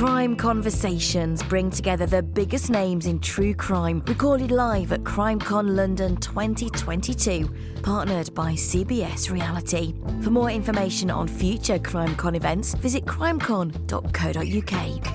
Crime 0.00 0.34
Conversations 0.34 1.42
bring 1.42 1.70
together 1.70 2.06
the 2.06 2.22
biggest 2.22 2.70
names 2.70 3.04
in 3.04 3.20
true 3.20 3.54
crime, 3.54 4.02
recorded 4.06 4.50
live 4.50 4.92
at 4.92 5.04
CrimeCon 5.04 5.76
London 5.76 6.16
2022, 6.16 7.54
partnered 7.82 8.34
by 8.34 8.52
CBS 8.52 9.30
Reality. 9.30 9.94
For 10.22 10.30
more 10.30 10.50
information 10.50 11.10
on 11.10 11.28
future 11.28 11.78
CrimeCon 11.78 12.34
events, 12.34 12.72
visit 12.72 13.04
crimecon.co.uk. 13.04 15.06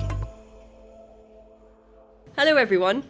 Hello, 2.38 2.56
everyone. 2.56 3.02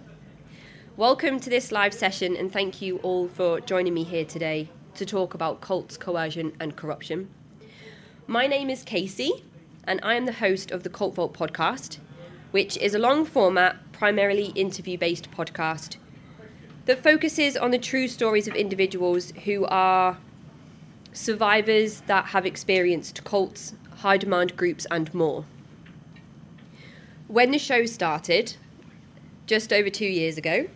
Welcome 0.96 1.38
to 1.40 1.50
this 1.50 1.72
live 1.72 1.92
session, 1.92 2.36
and 2.36 2.50
thank 2.50 2.80
you 2.80 2.96
all 3.02 3.28
for 3.28 3.60
joining 3.60 3.92
me 3.92 4.02
here 4.02 4.24
today 4.24 4.70
to 4.94 5.04
talk 5.04 5.34
about 5.34 5.60
cults, 5.60 5.98
coercion, 5.98 6.56
and 6.58 6.74
corruption. 6.74 7.28
My 8.26 8.46
name 8.46 8.70
is 8.70 8.82
Kasey, 8.82 9.42
and 9.86 10.00
I 10.02 10.14
am 10.14 10.26
the 10.26 10.32
host 10.32 10.70
of 10.70 10.82
the 10.82 10.90
Cult 10.90 11.14
Vault 11.14 11.32
podcast, 11.32 11.98
which 12.50 12.76
is 12.78 12.94
a 12.94 12.98
long 12.98 13.24
format, 13.24 13.76
primarily 13.92 14.46
interview 14.54 14.98
based 14.98 15.30
podcast 15.30 15.96
that 16.86 17.02
focuses 17.02 17.56
on 17.56 17.70
the 17.70 17.78
true 17.78 18.08
stories 18.08 18.48
of 18.48 18.54
individuals 18.54 19.32
who 19.44 19.64
are 19.66 20.18
survivors 21.12 22.02
that 22.02 22.26
have 22.26 22.46
experienced 22.46 23.24
cults, 23.24 23.74
high 23.96 24.16
demand 24.16 24.56
groups, 24.56 24.86
and 24.90 25.12
more. 25.12 25.44
When 27.26 27.50
the 27.50 27.58
show 27.58 27.86
started, 27.86 28.56
just 29.46 29.72
over 29.72 29.90
two 29.90 30.06
years 30.06 30.38
ago, 30.38 30.68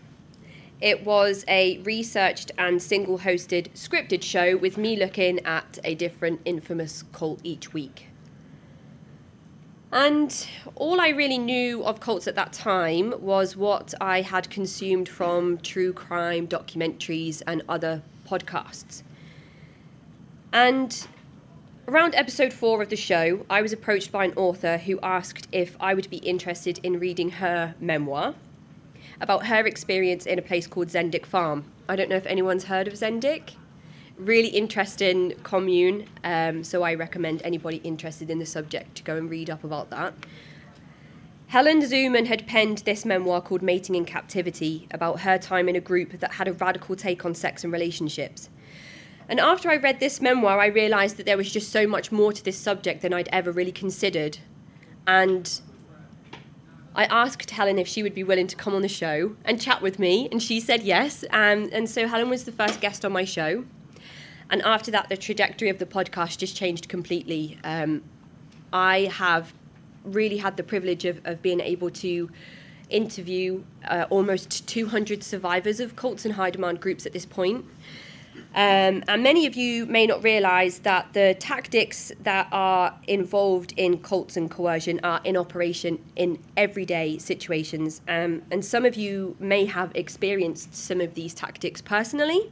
it 0.81 1.05
was 1.05 1.45
a 1.47 1.79
researched 1.79 2.51
and 2.59 2.83
single 2.83 3.19
hosted 3.19 3.71
scripted 3.73 4.23
show 4.23 4.57
with 4.57 4.79
me 4.79 4.97
looking 4.97 5.39
at 5.45 5.79
a 5.85 5.95
different 5.95 6.41
infamous 6.45 7.05
cult 7.13 7.41
each 7.45 7.73
week. 7.73 8.10
And 9.93 10.47
all 10.77 11.01
I 11.01 11.09
really 11.09 11.39
knew 11.39 11.85
of 11.85 11.99
cults 11.99 12.29
at 12.29 12.37
that 12.37 12.53
time 12.53 13.13
was 13.21 13.57
what 13.57 13.93
I 14.01 14.21
had 14.21 14.49
consumed 14.49 15.09
from 15.09 15.59
true 15.59 15.93
crime 15.93 16.47
documentaries 16.47 17.43
and 17.47 17.63
other 17.69 18.03
podcasts. 18.29 19.03
And 20.53 21.07
around 21.89 22.15
episode 22.15 22.53
four 22.53 22.83
of 22.83 22.89
the 22.89 22.97
show, 22.97 23.45
I 23.51 23.63
was 23.63 23.73
approached 23.73 24.13
by 24.13 24.27
an 24.27 24.33
author 24.35 24.79
who 24.79 25.01
asked 25.03 25.49
if 25.51 25.77
I 25.81 25.95
would 25.95 26.09
be 26.09 26.19
interested 26.19 26.79
in 26.85 27.01
reading 27.01 27.31
her 27.31 27.75
memoir 27.81 28.35
about 29.21 29.47
her 29.47 29.67
experience 29.67 30.25
in 30.25 30.39
a 30.39 30.43
place 30.43 30.69
called 30.69 30.89
Zendik 30.89 31.27
Farm. 31.27 31.65
I 31.89 31.97
don't 31.97 32.09
know 32.09 32.17
if 32.17 32.27
anyone's 32.27 32.65
heard 32.65 32.87
of 32.87 32.95
Zendik. 32.95 33.55
Really 34.21 34.49
interesting 34.49 35.33
commune, 35.45 36.07
um, 36.25 36.63
so 36.63 36.83
I 36.83 36.93
recommend 36.95 37.41
anybody 37.43 37.79
interested 37.79 38.29
in 38.29 38.39
the 38.39 38.45
subject 38.45 38.97
to 38.97 39.03
go 39.03 39.17
and 39.17 39.31
read 39.31 39.49
up 39.49 39.65
about 39.65 39.89
that. 39.89 40.13
Helen 41.47 41.81
Zuman 41.81 42.27
had 42.27 42.47
penned 42.47 42.79
this 42.79 43.07
memoir 43.07 43.41
called 43.41 43.63
Mating 43.63 43.95
in 43.95 44.05
Captivity 44.05 44.87
about 44.91 45.21
her 45.21 45.39
time 45.39 45.71
in 45.71 45.75
a 45.75 45.81
group 45.81 46.21
that 46.21 46.33
had 46.35 46.49
a 46.49 46.53
radical 46.53 46.97
take 46.97 47.25
on 47.25 47.35
sex 47.35 47.65
and 47.65 47.73
relationships. 47.73 48.51
And 49.27 49.41
after 49.41 49.71
I 49.71 49.77
read 49.77 50.01
this 50.01 50.21
memoir, 50.21 50.61
I 50.61 50.67
realised 50.67 51.17
that 51.17 51.25
there 51.25 51.39
was 51.39 51.51
just 51.51 51.73
so 51.73 51.87
much 51.87 52.13
more 52.13 52.31
to 52.31 52.45
this 52.45 52.59
subject 52.59 53.01
than 53.01 53.15
I'd 53.15 53.29
ever 53.33 53.51
really 53.51 53.73
considered. 53.73 54.37
And 55.07 55.61
I 56.95 57.05
asked 57.07 57.51
Helen 57.51 57.79
if 57.79 57.89
she 57.89 58.03
would 58.03 58.15
be 58.15 58.23
willing 58.23 58.49
to 58.49 58.57
come 58.57 58.75
on 58.75 58.83
the 58.83 58.89
show 58.89 59.35
and 59.47 59.59
chat 59.59 59.81
with 59.81 59.99
me, 59.99 60.29
and 60.31 60.43
she 60.43 60.61
said 60.61 60.83
yes. 60.83 61.25
Um, 61.31 61.71
and 61.73 61.89
so 61.89 62.07
Helen 62.07 62.29
was 62.29 62.45
the 62.45 62.53
first 62.53 62.83
guest 62.83 63.03
on 63.07 63.13
my 63.13 63.25
show. 63.25 63.65
And 64.51 64.63
after 64.63 64.91
that, 64.91 65.09
the 65.09 65.17
trajectory 65.17 65.69
of 65.69 65.79
the 65.79 65.87
podcast 65.87 66.39
just 66.39 66.57
changed 66.57 66.89
completely. 66.89 67.59
Um, 67.65 68.03
I 68.73 69.11
have 69.13 69.53
really 70.05 70.39
had 70.39 70.57
the 70.57 70.63
privilege 70.63 71.05
of, 71.05 71.21
of 71.25 71.41
being 71.43 71.61
able 71.61 71.91
to 71.91 72.31
interview 72.89 73.63
uh, 73.87 74.07
almost 74.11 74.67
200 74.67 75.23
survivors 75.23 75.81
of 75.81 75.97
cults 75.97 76.25
and 76.25 76.35
high 76.35 76.51
demand 76.51 76.81
groups 76.81 77.07
at 77.07 77.13
this 77.13 77.25
point. 77.25 77.65
Um, 78.55 79.05
and 79.07 79.23
many 79.23 79.47
of 79.47 79.55
you 79.55 79.87
may 79.87 80.07
not 80.07 80.25
realize 80.25 80.81
that 80.81 81.13
the 81.13 81.37
tactics 81.39 82.11
that 82.23 82.49
are 82.51 82.97
involved 83.07 83.75
in 83.77 83.99
cults 83.99 84.37
and 84.37 84.51
coercion 84.51 84.99
are 85.05 85.21
in 85.23 85.37
operation 85.37 86.03
in 86.17 86.39
everyday 86.57 87.19
situations. 87.19 88.01
Um, 88.09 88.43
and 88.51 88.65
some 88.65 88.85
of 88.85 88.97
you 88.97 89.37
may 89.39 89.67
have 89.67 89.93
experienced 89.95 90.75
some 90.75 91.01
of 91.01 91.15
these 91.15 91.33
tactics 91.33 91.81
personally. 91.81 92.51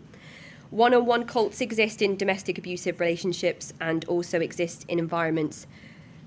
One 0.70 0.92
on 0.92 1.06
one 1.06 1.24
cults 1.24 1.60
exist 1.62 2.02
in 2.02 2.16
domestic 2.16 2.58
abusive 2.58 3.00
relationships 3.00 3.72
and 3.80 4.04
also 4.04 4.40
exist 4.40 4.84
in 4.88 4.98
environments 4.98 5.66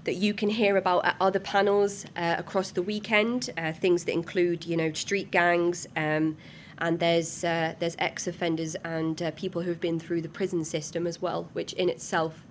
that 0.03 0.15
you 0.15 0.33
can 0.33 0.49
hear 0.49 0.77
about 0.77 1.05
at 1.05 1.15
other 1.21 1.39
panels 1.39 2.05
uh, 2.15 2.35
across 2.39 2.71
the 2.71 2.81
weekend, 2.81 3.51
uh, 3.55 3.71
things 3.71 4.05
that 4.05 4.13
include, 4.13 4.65
you 4.65 4.75
know, 4.75 4.91
street 4.93 5.29
gangs. 5.29 5.87
Um, 5.95 6.37
and 6.79 6.99
there's 6.99 7.43
uh, 7.43 7.75
there's 7.77 7.95
ex-offenders 7.99 8.73
and 8.83 9.21
uh, 9.21 9.29
people 9.31 9.61
who've 9.61 9.79
been 9.79 9.99
through 9.99 10.21
the 10.21 10.29
prison 10.29 10.65
system 10.65 11.05
as 11.05 11.21
well, 11.21 11.47
which 11.53 11.73
in 11.73 11.89
itself 11.89 12.43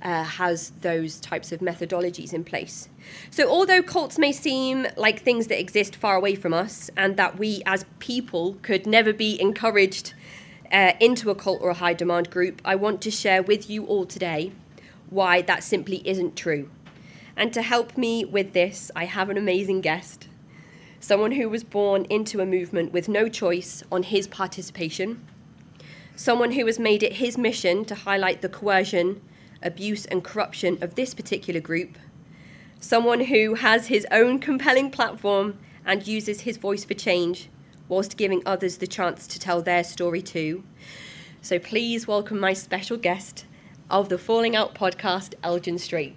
uh, 0.00 0.24
has 0.24 0.70
those 0.80 1.20
types 1.20 1.52
of 1.52 1.60
methodologies 1.60 2.32
in 2.32 2.44
place. 2.44 2.88
So, 3.30 3.50
although 3.50 3.82
cults 3.82 4.18
may 4.18 4.32
seem 4.32 4.86
like 4.96 5.20
things 5.20 5.48
that 5.48 5.60
exist 5.60 5.94
far 5.94 6.16
away 6.16 6.34
from 6.34 6.54
us, 6.54 6.90
and 6.96 7.18
that 7.18 7.38
we 7.38 7.62
as 7.66 7.84
people 7.98 8.56
could 8.62 8.86
never 8.86 9.12
be 9.12 9.38
encouraged 9.38 10.14
uh, 10.72 10.94
into 10.98 11.30
a 11.30 11.34
cult 11.34 11.60
or 11.60 11.70
a 11.70 11.74
high 11.74 11.92
demand 11.92 12.30
group, 12.30 12.62
I 12.64 12.74
want 12.74 13.02
to 13.02 13.10
share 13.10 13.42
with 13.42 13.68
you 13.68 13.84
all 13.84 14.06
today 14.06 14.52
why 15.10 15.42
that 15.42 15.62
simply 15.62 16.06
isn't 16.08 16.36
true. 16.36 16.70
And 17.36 17.52
to 17.52 17.62
help 17.62 17.98
me 17.98 18.24
with 18.24 18.54
this, 18.54 18.90
I 18.96 19.04
have 19.04 19.30
an 19.30 19.36
amazing 19.36 19.82
guest 19.82 20.28
someone 21.02 21.32
who 21.32 21.48
was 21.48 21.64
born 21.64 22.04
into 22.04 22.40
a 22.40 22.46
movement 22.46 22.92
with 22.92 23.08
no 23.08 23.28
choice 23.28 23.82
on 23.90 24.04
his 24.04 24.28
participation, 24.28 25.20
someone 26.14 26.52
who 26.52 26.64
has 26.64 26.78
made 26.78 27.02
it 27.02 27.14
his 27.14 27.36
mission 27.36 27.84
to 27.84 27.92
highlight 27.92 28.40
the 28.40 28.48
coercion, 28.48 29.20
abuse, 29.64 30.06
and 30.06 30.22
corruption 30.22 30.78
of 30.80 30.94
this 30.94 31.12
particular 31.12 31.58
group, 31.58 31.98
someone 32.78 33.24
who 33.24 33.54
has 33.54 33.88
his 33.88 34.06
own 34.12 34.38
compelling 34.38 34.92
platform 34.92 35.58
and 35.84 36.06
uses 36.06 36.42
his 36.42 36.56
voice 36.56 36.84
for 36.84 36.94
change 36.94 37.48
whilst 37.92 38.16
giving 38.16 38.42
others 38.46 38.78
the 38.78 38.86
chance 38.86 39.26
to 39.26 39.38
tell 39.38 39.60
their 39.60 39.84
story 39.84 40.22
too. 40.22 40.64
So 41.42 41.58
please 41.58 42.08
welcome 42.08 42.40
my 42.40 42.54
special 42.54 42.96
guest 42.96 43.44
of 43.90 44.08
the 44.08 44.16
Falling 44.16 44.56
Out 44.56 44.74
podcast, 44.74 45.34
Elgen 45.44 45.78
Strait. 45.78 46.16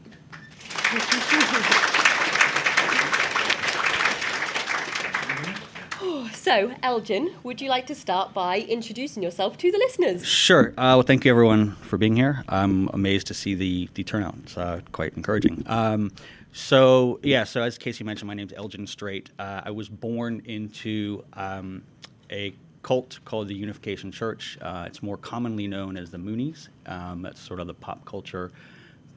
So, 6.33 6.69
Elgen, 6.83 7.33
would 7.43 7.59
you 7.59 7.69
like 7.69 7.87
to 7.87 7.95
start 7.95 8.33
by 8.33 8.59
introducing 8.59 9.23
yourself 9.23 9.57
to 9.57 9.71
the 9.71 9.79
listeners? 9.79 10.23
Sure. 10.23 10.69
Uh, 10.77 10.93
well, 10.93 11.01
thank 11.01 11.25
you 11.25 11.31
everyone 11.31 11.71
for 11.77 11.97
being 11.97 12.15
here. 12.15 12.43
I'm 12.47 12.87
amazed 12.89 13.25
to 13.27 13.33
see 13.33 13.55
the, 13.55 13.89
the 13.95 14.03
turnout. 14.03 14.35
It's 14.43 14.55
uh, 14.55 14.81
quite 14.91 15.17
encouraging. 15.17 15.63
Um, 15.65 16.11
so, 16.55 17.19
yeah, 17.21 17.43
so 17.43 17.61
as 17.61 17.77
Kasey 17.77 18.05
mentioned, 18.05 18.29
my 18.29 18.33
name's 18.33 18.53
Elgen 18.53 18.87
Strait. 18.87 19.29
Uh, 19.37 19.59
I 19.65 19.71
was 19.71 19.89
born 19.89 20.41
into 20.45 21.25
um, 21.33 21.83
a 22.31 22.55
cult 22.81 23.19
called 23.25 23.49
the 23.49 23.53
Unification 23.53 24.09
Church. 24.09 24.57
Uh, 24.61 24.85
it's 24.87 25.03
more 25.03 25.17
commonly 25.17 25.67
known 25.67 25.97
as 25.97 26.11
the 26.11 26.17
Moonies. 26.17 26.69
Um, 26.85 27.21
that's 27.23 27.41
sort 27.41 27.59
of 27.59 27.67
the 27.67 27.73
pop 27.73 28.05
culture 28.05 28.53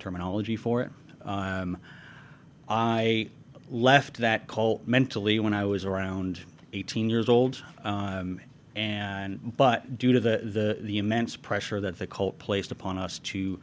terminology 0.00 0.56
for 0.56 0.82
it. 0.82 0.90
Um, 1.22 1.76
I 2.68 3.28
left 3.70 4.16
that 4.16 4.48
cult 4.48 4.88
mentally 4.88 5.38
when 5.38 5.54
I 5.54 5.64
was 5.64 5.84
around 5.84 6.40
18 6.72 7.08
years 7.08 7.28
old. 7.28 7.62
Um, 7.84 8.40
and 8.74 9.56
but 9.56 9.96
due 9.96 10.12
to 10.12 10.18
the, 10.18 10.38
the, 10.38 10.78
the 10.80 10.98
immense 10.98 11.36
pressure 11.36 11.80
that 11.82 11.98
the 11.98 12.08
cult 12.08 12.40
placed 12.40 12.72
upon 12.72 12.98
us 12.98 13.20
to 13.20 13.60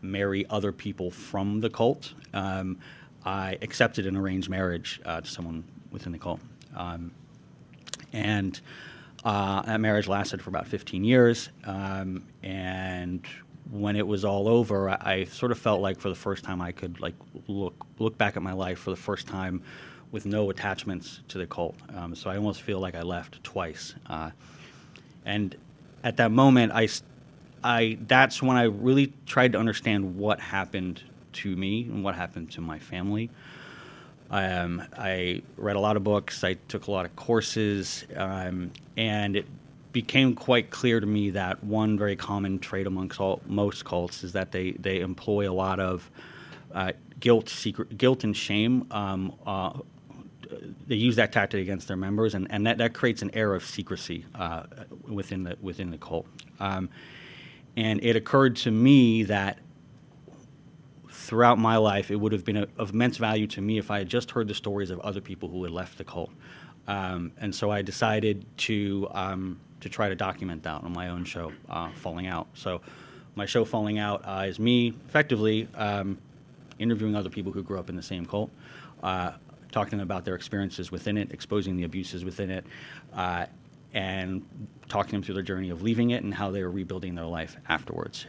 marry 0.00 0.46
other 0.48 0.70
people 0.70 1.10
from 1.10 1.60
the 1.60 1.70
cult, 1.70 2.14
um, 2.32 2.78
I 3.26 3.58
accepted 3.60 4.06
an 4.06 4.16
arranged 4.16 4.48
marriage 4.48 5.00
uh, 5.04 5.20
to 5.20 5.28
someone 5.28 5.64
within 5.90 6.12
the 6.12 6.18
cult. 6.18 6.40
Um, 6.76 7.10
and 8.12 8.58
uh, 9.24 9.62
that 9.62 9.80
marriage 9.80 10.06
lasted 10.06 10.40
for 10.40 10.50
about 10.50 10.68
15 10.68 11.02
years. 11.02 11.48
Um, 11.64 12.24
and 12.44 13.26
when 13.70 13.96
it 13.96 14.06
was 14.06 14.24
all 14.24 14.46
over, 14.46 14.88
I, 14.88 14.98
I, 15.00 15.24
sort 15.24 15.50
of 15.50 15.58
felt 15.58 15.80
like 15.80 15.98
for 15.98 16.08
the 16.08 16.14
first 16.14 16.44
time 16.44 16.62
I 16.62 16.70
could 16.70 17.00
like 17.00 17.14
look 17.48 17.74
look 17.98 18.16
back 18.16 18.36
at 18.36 18.42
my 18.42 18.52
life 18.52 18.78
for 18.78 18.90
the 18.90 18.96
first 18.96 19.26
time 19.26 19.60
with 20.12 20.24
no 20.24 20.50
attachments 20.50 21.20
to 21.28 21.38
the 21.38 21.46
cult. 21.46 21.74
Um, 21.96 22.14
so 22.14 22.30
I 22.30 22.36
almost 22.36 22.62
feel 22.62 22.78
like 22.78 22.94
I 22.94 23.02
left 23.02 23.42
twice. 23.42 23.94
Uh, 24.06 24.30
and 25.24 25.56
at 26.04 26.18
that 26.18 26.30
moment, 26.30 26.70
I, 26.72 26.88
I, 27.64 27.98
that's 28.06 28.40
when 28.40 28.56
I 28.56 28.64
really 28.64 29.12
tried 29.26 29.52
to 29.52 29.58
understand 29.58 30.16
what 30.16 30.38
happened 30.38 31.02
to 31.36 31.56
me 31.56 31.82
and 31.84 32.04
what 32.04 32.14
happened 32.14 32.50
to 32.52 32.60
my 32.60 32.78
family. 32.78 33.30
Um, 34.30 34.82
I 34.98 35.42
read 35.56 35.76
a 35.76 35.80
lot 35.80 35.96
of 35.96 36.02
books, 36.02 36.42
I 36.42 36.54
took 36.68 36.88
a 36.88 36.90
lot 36.90 37.04
of 37.04 37.14
courses, 37.14 38.04
um, 38.16 38.72
and 38.96 39.36
it 39.36 39.46
became 39.92 40.34
quite 40.34 40.70
clear 40.70 40.98
to 41.00 41.06
me 41.06 41.30
that 41.30 41.62
one 41.62 41.96
very 41.96 42.16
common 42.16 42.58
trait 42.58 42.86
amongst 42.86 43.20
all, 43.20 43.40
most 43.46 43.84
cults 43.84 44.24
is 44.24 44.32
that 44.32 44.50
they, 44.52 44.72
they 44.72 45.00
employ 45.00 45.48
a 45.48 45.54
lot 45.54 45.78
of 45.78 46.10
uh, 46.74 46.92
guilt, 47.20 47.48
secret, 47.48 47.96
guilt 47.96 48.24
and 48.24 48.36
shame. 48.36 48.86
Um, 48.90 49.32
uh, 49.46 49.72
they 50.86 50.96
use 50.96 51.16
that 51.16 51.32
tactic 51.32 51.60
against 51.60 51.88
their 51.88 51.96
members, 51.96 52.34
and, 52.34 52.46
and 52.50 52.66
that, 52.66 52.78
that 52.78 52.94
creates 52.94 53.22
an 53.22 53.30
air 53.32 53.54
of 53.54 53.64
secrecy 53.64 54.24
uh, 54.34 54.64
within 55.08 55.42
the 55.44 55.56
within 55.60 55.90
the 55.90 55.98
cult. 55.98 56.26
Um, 56.60 56.88
and 57.76 58.02
it 58.02 58.16
occurred 58.16 58.56
to 58.56 58.70
me 58.70 59.24
that 59.24 59.58
throughout 61.26 61.58
my 61.58 61.76
life, 61.76 62.12
it 62.12 62.16
would 62.16 62.30
have 62.30 62.44
been 62.44 62.56
a, 62.56 62.68
of 62.78 62.92
immense 62.92 63.16
value 63.16 63.48
to 63.48 63.60
me 63.60 63.78
if 63.78 63.90
I 63.90 63.98
had 63.98 64.08
just 64.08 64.30
heard 64.30 64.46
the 64.46 64.54
stories 64.54 64.90
of 64.90 65.00
other 65.00 65.20
people 65.20 65.48
who 65.48 65.64
had 65.64 65.72
left 65.72 65.98
the 65.98 66.04
cult. 66.04 66.30
Um, 66.86 67.32
and 67.38 67.52
so 67.52 67.68
I 67.68 67.82
decided 67.82 68.46
to 68.58 69.08
um, 69.10 69.58
to 69.80 69.88
try 69.88 70.08
to 70.08 70.14
document 70.14 70.62
that 70.62 70.84
on 70.84 70.92
my 70.92 71.08
own 71.08 71.24
show, 71.24 71.52
uh, 71.68 71.90
Falling 71.96 72.28
Out. 72.28 72.46
So 72.54 72.80
my 73.34 73.44
show, 73.44 73.64
Falling 73.64 73.98
Out, 73.98 74.22
uh, 74.24 74.46
is 74.46 74.60
me 74.60 74.94
effectively 75.08 75.68
um, 75.74 76.16
interviewing 76.78 77.16
other 77.16 77.28
people 77.28 77.50
who 77.50 77.62
grew 77.64 77.78
up 77.78 77.90
in 77.90 77.96
the 77.96 78.02
same 78.02 78.24
cult, 78.24 78.50
uh, 79.02 79.32
talking 79.72 80.00
about 80.00 80.24
their 80.24 80.36
experiences 80.36 80.92
within 80.92 81.18
it, 81.18 81.32
exposing 81.32 81.76
the 81.76 81.82
abuses 81.82 82.24
within 82.24 82.50
it, 82.50 82.64
uh, 83.14 83.46
and 83.94 84.46
talking 84.88 85.10
them 85.10 85.22
through 85.24 85.34
their 85.34 85.42
journey 85.42 85.70
of 85.70 85.82
leaving 85.82 86.10
it 86.10 86.22
and 86.22 86.32
how 86.32 86.52
they 86.52 86.62
were 86.62 86.70
rebuilding 86.70 87.16
their 87.16 87.26
life 87.26 87.56
afterwards. 87.68 88.26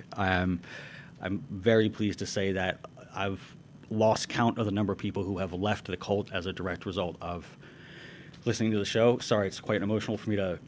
I'm 1.21 1.43
very 1.49 1.89
pleased 1.89 2.19
to 2.19 2.25
say 2.25 2.51
that 2.53 2.79
I've 3.15 3.41
lost 3.89 4.29
count 4.29 4.57
of 4.57 4.65
the 4.65 4.71
number 4.71 4.93
of 4.93 4.99
people 4.99 5.23
who 5.23 5.37
have 5.37 5.53
left 5.53 5.85
the 5.85 5.97
cult 5.97 6.31
as 6.33 6.45
a 6.45 6.53
direct 6.53 6.85
result 6.85 7.15
of 7.21 7.57
listening 8.45 8.71
to 8.71 8.77
the 8.77 8.85
show. 8.85 9.17
Sorry, 9.19 9.47
it's 9.47 9.59
quite 9.59 9.81
emotional 9.81 10.17
for 10.17 10.29
me 10.29 10.35
to 10.35 10.59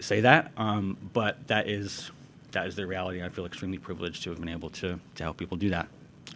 say 0.00 0.20
that, 0.20 0.52
um, 0.56 0.96
but 1.12 1.46
that 1.48 1.68
is 1.68 2.10
that 2.52 2.66
is 2.66 2.76
the 2.76 2.86
reality. 2.86 3.22
I 3.22 3.28
feel 3.28 3.46
extremely 3.46 3.78
privileged 3.78 4.22
to 4.24 4.30
have 4.30 4.40
been 4.40 4.48
able 4.48 4.70
to 4.70 4.98
to 5.16 5.22
help 5.22 5.36
people 5.36 5.56
do 5.56 5.70
that. 5.70 5.88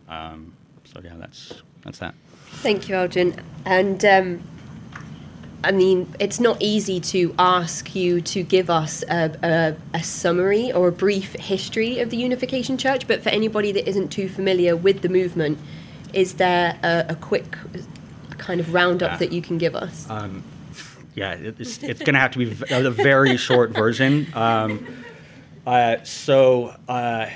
Um, 0.09 0.55
so 0.85 1.01
yeah, 1.03 1.15
that's 1.17 1.63
that's 1.85 1.99
that. 1.99 2.15
Thank 2.57 2.89
you, 2.89 2.95
Elgen. 2.97 3.43
And 3.65 4.05
um, 4.05 4.43
I 5.65 5.71
mean, 5.71 6.13
it's 6.19 6.41
not 6.41 6.61
easy 6.61 6.99
to 7.01 7.35
ask 7.39 7.95
you 7.95 8.21
to 8.23 8.43
give 8.43 8.69
us 8.69 9.05
a, 9.09 9.37
a, 9.43 9.99
a, 9.99 10.03
summary 10.03 10.73
or 10.73 10.89
a 10.89 10.93
brief 10.93 11.35
history 11.35 12.01
of 12.01 12.11
the 12.11 12.17
Unification 12.17 12.77
Church, 12.77 13.07
but 13.07 13.23
for 13.23 13.29
anybody 13.29 13.71
that 13.73 13.89
isn't 13.89 14.09
too 14.09 14.29
familiar 14.29 14.75
with 14.75 15.03
the 15.03 15.09
movement, 15.09 15.59
is 16.13 16.35
there 16.35 16.79
a, 16.83 17.07
a 17.11 17.15
quick 17.15 17.57
kind 18.39 18.61
of 18.61 18.75
roundup 18.75 19.13
yeah. 19.13 19.17
that 19.19 19.33
you 19.33 19.41
can 19.41 19.59
give 19.59 19.77
us? 19.77 20.09
Um, 20.11 20.43
yeah, 21.15 21.33
it's, 21.35 21.83
it's 21.83 22.01
going 22.01 22.15
to 22.15 22.21
have 22.21 22.33
to 22.33 22.39
be 22.39 22.57
a 22.71 22.91
very 22.91 23.37
short 23.37 23.71
version. 23.71 24.27
Um, 24.35 24.87
uh, 25.67 26.03
so, 26.03 26.75
uh, 26.89 27.29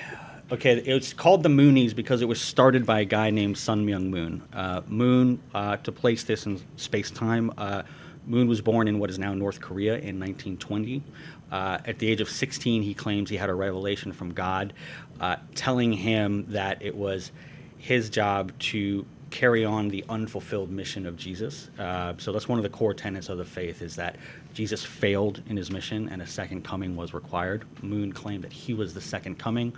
okay, 0.50 0.78
it's 0.78 1.12
called 1.12 1.42
the 1.42 1.48
Moonies 1.48 1.94
because 1.94 2.22
it 2.22 2.28
was 2.28 2.40
started 2.40 2.86
by 2.86 3.00
a 3.00 3.04
guy 3.04 3.30
named 3.30 3.58
Sun 3.58 3.86
Myung 3.86 4.08
Moon. 4.08 4.42
Uh, 4.52 4.80
Moon, 4.88 5.40
uh, 5.54 5.76
to 5.78 5.92
place 5.92 6.24
this 6.24 6.46
in 6.46 6.60
space 6.76 7.10
time, 7.10 7.52
uh, 7.56 7.82
Moon 8.26 8.48
was 8.48 8.60
born 8.60 8.88
in 8.88 8.98
what 8.98 9.10
is 9.10 9.18
now 9.18 9.34
North 9.34 9.60
Korea 9.60 9.94
in 9.94 10.18
1920. 10.20 11.02
Uh, 11.50 11.78
at 11.84 11.98
the 11.98 12.08
age 12.08 12.20
of 12.20 12.28
16, 12.28 12.82
he 12.82 12.92
claims 12.92 13.30
he 13.30 13.36
had 13.36 13.50
a 13.50 13.54
revelation 13.54 14.12
from 14.12 14.32
God 14.32 14.72
uh, 15.20 15.36
telling 15.54 15.92
him 15.92 16.44
that 16.48 16.82
it 16.82 16.94
was 16.94 17.30
his 17.78 18.10
job 18.10 18.52
to 18.58 19.06
carry 19.30 19.64
on 19.64 19.88
the 19.88 20.04
unfulfilled 20.08 20.70
mission 20.70 21.06
of 21.06 21.16
Jesus. 21.16 21.68
Uh, 21.78 22.14
so 22.18 22.32
that's 22.32 22.48
one 22.48 22.58
of 22.58 22.62
the 22.62 22.68
core 22.68 22.94
tenets 22.94 23.28
of 23.28 23.38
the 23.38 23.44
faith 23.44 23.82
is 23.82 23.96
that 23.96 24.16
Jesus 24.54 24.84
failed 24.84 25.42
in 25.48 25.56
his 25.56 25.70
mission 25.70 26.08
and 26.08 26.22
a 26.22 26.26
second 26.26 26.64
coming 26.64 26.96
was 26.96 27.12
required. 27.12 27.64
Moon 27.82 28.12
claimed 28.12 28.44
that 28.44 28.52
he 28.52 28.72
was 28.72 28.94
the 28.94 29.00
second 29.00 29.38
coming. 29.38 29.72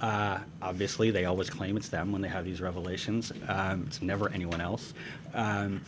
Uh, 0.00 0.38
obviously, 0.62 1.10
they 1.10 1.24
always 1.24 1.50
claim 1.50 1.76
it's 1.76 1.88
them 1.88 2.12
when 2.12 2.22
they 2.22 2.28
have 2.28 2.44
these 2.44 2.60
revelations. 2.60 3.32
Um, 3.48 3.84
it's 3.86 4.00
never 4.00 4.30
anyone 4.30 4.60
else. 4.60 4.94
Um, 5.34 5.82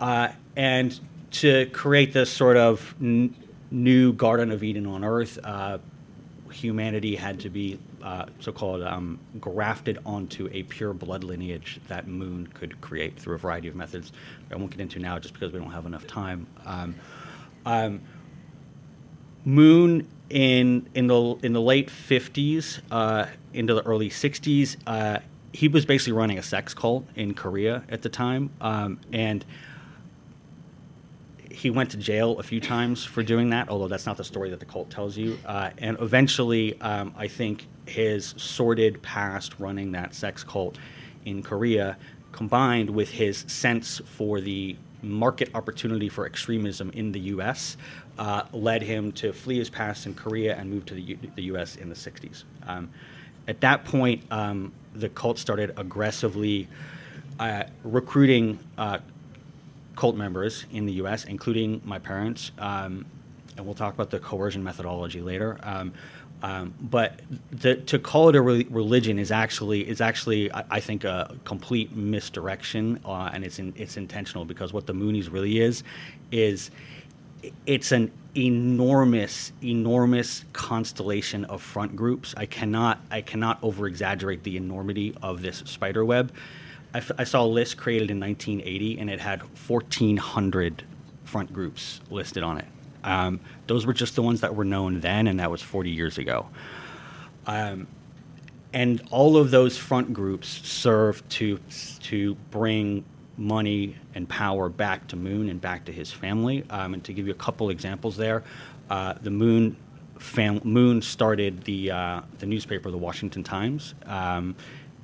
uh, 0.00 0.28
and 0.56 0.98
to 1.32 1.66
create 1.66 2.12
this 2.12 2.30
sort 2.30 2.56
of 2.56 2.94
n- 3.00 3.34
new 3.70 4.12
Garden 4.12 4.50
of 4.50 4.62
Eden 4.62 4.86
on 4.86 5.04
Earth, 5.04 5.38
uh, 5.42 5.78
humanity 6.50 7.16
had 7.16 7.40
to 7.40 7.50
be 7.50 7.78
uh, 8.02 8.26
so-called 8.40 8.82
um, 8.82 9.18
grafted 9.40 9.98
onto 10.04 10.48
a 10.52 10.62
pure 10.64 10.92
blood 10.92 11.24
lineage 11.24 11.80
that 11.88 12.06
Moon 12.06 12.46
could 12.48 12.80
create 12.80 13.18
through 13.18 13.36
a 13.36 13.38
variety 13.38 13.68
of 13.68 13.74
methods. 13.74 14.12
I 14.50 14.56
won't 14.56 14.70
get 14.70 14.80
into 14.80 14.98
now 14.98 15.18
just 15.18 15.34
because 15.34 15.52
we 15.52 15.58
don't 15.58 15.70
have 15.70 15.86
enough 15.86 16.06
time. 16.06 16.46
Um, 16.66 16.94
um, 17.64 18.00
Moon 19.44 20.06
in 20.30 20.88
in 20.94 21.06
the 21.08 21.36
in 21.42 21.52
the 21.52 21.60
late 21.60 21.88
50s 21.88 22.80
uh, 22.90 23.26
into 23.52 23.74
the 23.74 23.82
early 23.82 24.08
60s, 24.08 24.76
uh, 24.86 25.18
he 25.52 25.68
was 25.68 25.84
basically 25.84 26.12
running 26.12 26.38
a 26.38 26.42
sex 26.42 26.74
cult 26.74 27.06
in 27.16 27.34
Korea 27.34 27.82
at 27.88 28.02
the 28.02 28.08
time, 28.08 28.50
um, 28.60 28.98
and 29.12 29.44
he 31.62 31.70
went 31.70 31.90
to 31.92 31.96
jail 31.96 32.40
a 32.40 32.42
few 32.42 32.60
times 32.60 33.04
for 33.04 33.22
doing 33.22 33.50
that, 33.50 33.68
although 33.68 33.86
that's 33.86 34.04
not 34.04 34.16
the 34.16 34.24
story 34.24 34.50
that 34.50 34.58
the 34.58 34.66
cult 34.66 34.90
tells 34.90 35.16
you. 35.16 35.38
Uh, 35.46 35.70
and 35.78 35.96
eventually, 36.00 36.78
um, 36.80 37.14
I 37.16 37.28
think 37.28 37.68
his 37.86 38.34
sordid 38.36 39.00
past 39.00 39.54
running 39.60 39.92
that 39.92 40.12
sex 40.12 40.42
cult 40.42 40.78
in 41.24 41.40
Korea, 41.40 41.96
combined 42.32 42.90
with 42.90 43.10
his 43.10 43.44
sense 43.46 44.00
for 44.04 44.40
the 44.40 44.76
market 45.02 45.50
opportunity 45.54 46.08
for 46.08 46.26
extremism 46.26 46.90
in 46.94 47.12
the 47.12 47.20
U.S., 47.20 47.76
uh, 48.18 48.42
led 48.52 48.82
him 48.82 49.12
to 49.12 49.32
flee 49.32 49.58
his 49.58 49.70
past 49.70 50.06
in 50.06 50.14
Korea 50.14 50.56
and 50.56 50.68
move 50.68 50.84
to 50.86 50.94
the, 50.94 51.02
U- 51.02 51.18
the 51.36 51.42
U.S. 51.44 51.76
in 51.76 51.88
the 51.88 51.94
60s. 51.94 52.42
Um, 52.66 52.90
at 53.46 53.60
that 53.60 53.84
point, 53.84 54.24
um, 54.32 54.72
the 54.94 55.08
cult 55.10 55.38
started 55.38 55.74
aggressively 55.76 56.66
uh, 57.38 57.64
recruiting 57.84 58.58
uh, 58.76 58.98
cult 59.96 60.16
members 60.16 60.66
in 60.72 60.86
the 60.86 60.92
U.S., 60.94 61.24
including 61.24 61.80
my 61.84 61.98
parents, 61.98 62.52
um, 62.58 63.06
and 63.56 63.66
we'll 63.66 63.74
talk 63.74 63.94
about 63.94 64.10
the 64.10 64.18
coercion 64.18 64.64
methodology 64.64 65.20
later. 65.20 65.58
Um, 65.62 65.92
um, 66.42 66.74
but 66.80 67.20
the, 67.52 67.76
to 67.76 67.98
call 68.00 68.28
it 68.28 68.34
a 68.34 68.42
re- 68.42 68.66
religion 68.68 69.18
is 69.18 69.30
actually 69.30 69.88
is 69.88 70.00
actually 70.00 70.52
I, 70.52 70.64
I 70.70 70.80
think 70.80 71.04
a 71.04 71.36
complete 71.44 71.94
misdirection, 71.94 73.00
uh, 73.04 73.30
and 73.32 73.44
it's 73.44 73.60
in, 73.60 73.72
it's 73.76 73.96
intentional 73.96 74.44
because 74.44 74.72
what 74.72 74.86
the 74.86 74.92
Moonies 74.92 75.32
really 75.32 75.60
is 75.60 75.84
is 76.32 76.70
it's 77.66 77.92
an 77.92 78.10
enormous 78.36 79.52
enormous 79.62 80.44
constellation 80.52 81.44
of 81.44 81.62
front 81.62 81.94
groups. 81.94 82.34
I 82.36 82.46
cannot 82.46 83.00
I 83.10 83.20
cannot 83.20 83.58
over 83.62 83.86
exaggerate 83.86 84.42
the 84.42 84.56
enormity 84.56 85.14
of 85.22 85.42
this 85.42 85.58
spider 85.66 86.04
web. 86.04 86.32
I, 86.94 86.98
f- 86.98 87.12
I 87.18 87.24
saw 87.24 87.44
a 87.44 87.46
list 87.46 87.76
created 87.76 88.10
in 88.10 88.20
1980 88.20 88.98
and 88.98 89.10
it 89.10 89.20
had 89.20 89.40
1,400 89.40 90.84
front 91.24 91.52
groups 91.52 92.00
listed 92.10 92.42
on 92.42 92.58
it. 92.58 92.66
Um, 93.04 93.40
those 93.66 93.86
were 93.86 93.92
just 93.92 94.14
the 94.14 94.22
ones 94.22 94.42
that 94.42 94.54
were 94.54 94.64
known 94.64 95.00
then, 95.00 95.26
and 95.26 95.40
that 95.40 95.50
was 95.50 95.62
40 95.62 95.90
years 95.90 96.18
ago. 96.18 96.46
Um, 97.46 97.88
and 98.72 99.02
all 99.10 99.36
of 99.36 99.50
those 99.50 99.76
front 99.76 100.12
groups 100.12 100.48
serve 100.66 101.26
to 101.30 101.58
to 102.00 102.34
bring 102.50 103.04
money 103.36 103.96
and 104.14 104.28
power 104.28 104.68
back 104.68 105.08
to 105.08 105.16
Moon 105.16 105.48
and 105.48 105.60
back 105.60 105.84
to 105.86 105.92
his 105.92 106.10
family. 106.12 106.64
Um, 106.70 106.94
and 106.94 107.04
to 107.04 107.12
give 107.12 107.26
you 107.26 107.32
a 107.32 107.36
couple 107.36 107.70
examples 107.70 108.16
there, 108.16 108.44
uh, 108.88 109.14
the 109.20 109.30
Moon 109.30 109.76
fam- 110.18 110.60
Moon 110.64 111.02
started 111.02 111.64
the 111.64 111.90
uh, 111.90 112.20
the 112.38 112.46
newspaper, 112.46 112.90
the 112.90 112.96
Washington 112.98 113.42
Times. 113.42 113.94
Um, 114.06 114.54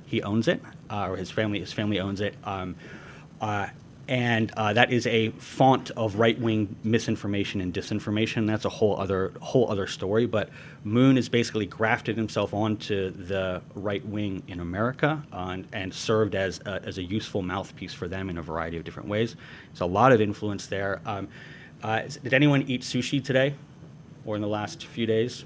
he 0.09 0.23
owns 0.23 0.47
it, 0.47 0.61
uh, 0.89 1.07
or 1.07 1.17
his 1.17 1.29
family 1.29 1.59
his 1.59 1.71
family 1.71 1.99
owns 1.99 2.19
it. 2.19 2.35
Um, 2.43 2.75
uh, 3.39 3.67
and 4.07 4.51
uh, 4.57 4.73
that 4.73 4.91
is 4.91 5.05
a 5.05 5.29
font 5.29 5.91
of 5.91 6.15
right-wing 6.15 6.75
misinformation 6.83 7.61
and 7.61 7.71
disinformation. 7.71 8.47
That's 8.47 8.65
a 8.65 8.69
whole 8.69 8.99
other 8.99 9.33
whole 9.39 9.69
other 9.69 9.85
story. 9.85 10.25
But 10.25 10.49
Moon 10.83 11.15
has 11.15 11.29
basically 11.29 11.67
grafted 11.67 12.17
himself 12.17 12.51
onto 12.51 13.11
the 13.11 13.61
right 13.75 14.03
wing 14.03 14.41
in 14.47 14.61
America 14.61 15.21
uh, 15.31 15.49
and, 15.51 15.67
and, 15.73 15.93
served 15.93 16.33
as 16.33 16.59
a, 16.65 16.83
as 16.83 16.97
a 16.97 17.03
useful 17.03 17.43
mouthpiece 17.43 17.93
for 17.93 18.07
them 18.07 18.31
in 18.31 18.39
a 18.39 18.41
variety 18.41 18.77
of 18.77 18.83
different 18.83 19.07
ways. 19.07 19.35
There's 19.67 19.81
a 19.81 19.85
lot 19.85 20.11
of 20.11 20.21
influence 20.21 20.65
there. 20.65 21.01
Um, 21.05 21.27
uh, 21.83 22.01
did 22.23 22.33
anyone 22.33 22.63
eat 22.63 22.81
sushi 22.81 23.23
today, 23.23 23.53
or 24.25 24.35
in 24.35 24.41
the 24.41 24.47
last 24.47 24.87
few 24.87 25.05
days? 25.05 25.45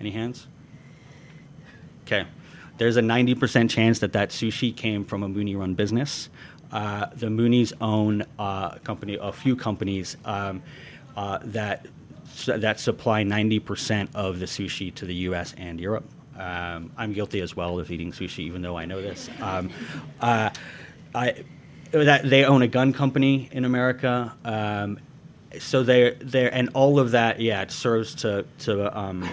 Any 0.00 0.10
hands? 0.10 0.48
Okay 2.04 2.26
there's 2.78 2.96
a 2.96 3.02
90% 3.02 3.70
chance 3.70 4.00
that 4.00 4.12
that 4.12 4.30
sushi 4.30 4.74
came 4.74 5.04
from 5.04 5.22
a 5.22 5.28
Mooney 5.28 5.56
run 5.56 5.74
business. 5.74 6.28
Uh, 6.72 7.06
the 7.14 7.26
Moonies 7.26 7.72
own 7.80 8.22
uh, 8.38 8.72
a 8.74 8.80
company, 8.82 9.18
a 9.20 9.32
few 9.32 9.56
companies 9.56 10.16
um, 10.24 10.62
uh, 11.16 11.38
that 11.42 11.86
that 12.46 12.78
supply 12.78 13.22
90% 13.22 14.08
of 14.14 14.40
the 14.40 14.46
sushi 14.46 14.94
to 14.94 15.06
the 15.06 15.14
U.S. 15.14 15.54
and 15.56 15.80
Europe. 15.80 16.04
Um, 16.38 16.92
I'm 16.96 17.14
guilty 17.14 17.40
as 17.40 17.56
well 17.56 17.78
of 17.78 17.90
eating 17.90 18.12
sushi, 18.12 18.40
even 18.40 18.60
though 18.60 18.76
I 18.76 18.84
know 18.84 19.00
this. 19.00 19.30
Um, 19.40 19.70
uh, 20.20 20.50
I, 21.14 21.44
that 21.92 22.28
they 22.28 22.44
own 22.44 22.60
a 22.60 22.68
gun 22.68 22.92
company 22.92 23.48
in 23.52 23.64
America, 23.64 24.34
um, 24.44 24.98
so 25.58 25.82
they're 25.82 26.14
there, 26.14 26.52
and 26.52 26.68
all 26.74 26.98
of 26.98 27.12
that, 27.12 27.40
yeah, 27.40 27.62
it 27.62 27.70
serves 27.70 28.14
to 28.16 28.44
to 28.60 28.98
um, 28.98 29.26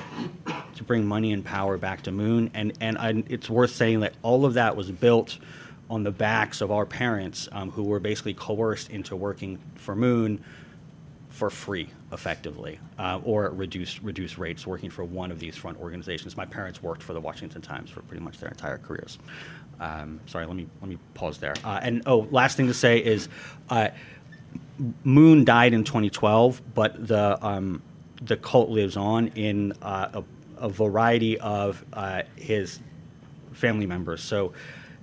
to 0.76 0.84
bring 0.84 1.06
money 1.06 1.32
and 1.34 1.44
power 1.44 1.78
back 1.78 2.04
to 2.04 2.12
Moon, 2.12 2.52
and 2.54 2.74
and 2.80 2.98
I, 2.98 3.24
it's 3.28 3.50
worth 3.50 3.72
saying 3.72 4.02
that 4.02 4.14
all 4.22 4.46
of 4.46 4.56
that 4.56 4.76
was 4.76 4.92
built 4.92 5.38
on 5.90 6.04
the 6.04 6.12
backs 6.12 6.62
of 6.62 6.72
our 6.72 6.86
parents 6.86 7.48
um, 7.52 7.72
who 7.72 7.84
were 7.84 8.00
basically 8.00 8.34
coerced 8.34 8.90
into 8.90 9.16
working 9.16 9.60
for 9.76 9.96
Moon 9.96 10.44
for 11.30 11.50
free, 11.50 11.90
effectively, 12.12 12.80
uh, 13.00 13.20
or 13.24 13.46
at 13.46 13.54
reduced 13.58 14.02
reduced 14.04 14.38
rates, 14.38 14.68
working 14.68 14.90
for 14.90 15.04
one 15.04 15.32
of 15.32 15.40
these 15.40 15.56
front 15.56 15.80
organizations. 15.80 16.38
My 16.38 16.46
parents 16.46 16.82
worked 16.82 17.02
for 17.02 17.14
the 17.14 17.22
Washington 17.22 17.62
Times 17.62 17.90
for 17.90 18.02
pretty 18.04 18.24
much 18.24 18.38
their 18.38 18.50
entire 18.50 18.78
careers. 18.78 19.18
Um, 19.80 20.20
sorry, 20.28 20.46
let 20.46 20.56
me 20.56 20.68
let 20.82 20.90
me 20.90 20.98
pause 21.16 21.40
there. 21.40 21.56
Uh, 21.64 21.80
and 21.82 22.04
oh, 22.06 22.28
last 22.32 22.56
thing 22.56 22.68
to 22.68 22.74
say 22.74 23.00
is, 23.00 23.30
uh, 23.70 23.90
Moon 25.04 25.44
died 25.44 25.74
in 25.74 25.84
2012, 25.84 26.62
but 26.74 27.08
the 27.08 27.38
um, 27.46 27.82
the 28.22 28.38
cult 28.38 28.70
lives 28.70 28.96
on 28.96 29.28
in 29.30 29.74
uh, 29.82 30.10
a, 30.14 30.24
a, 30.64 30.70
variety 30.70 31.40
of 31.40 31.84
uh, 31.94 32.24
his 32.36 32.80
family 33.52 33.86
members. 33.86 34.22
So 34.22 34.54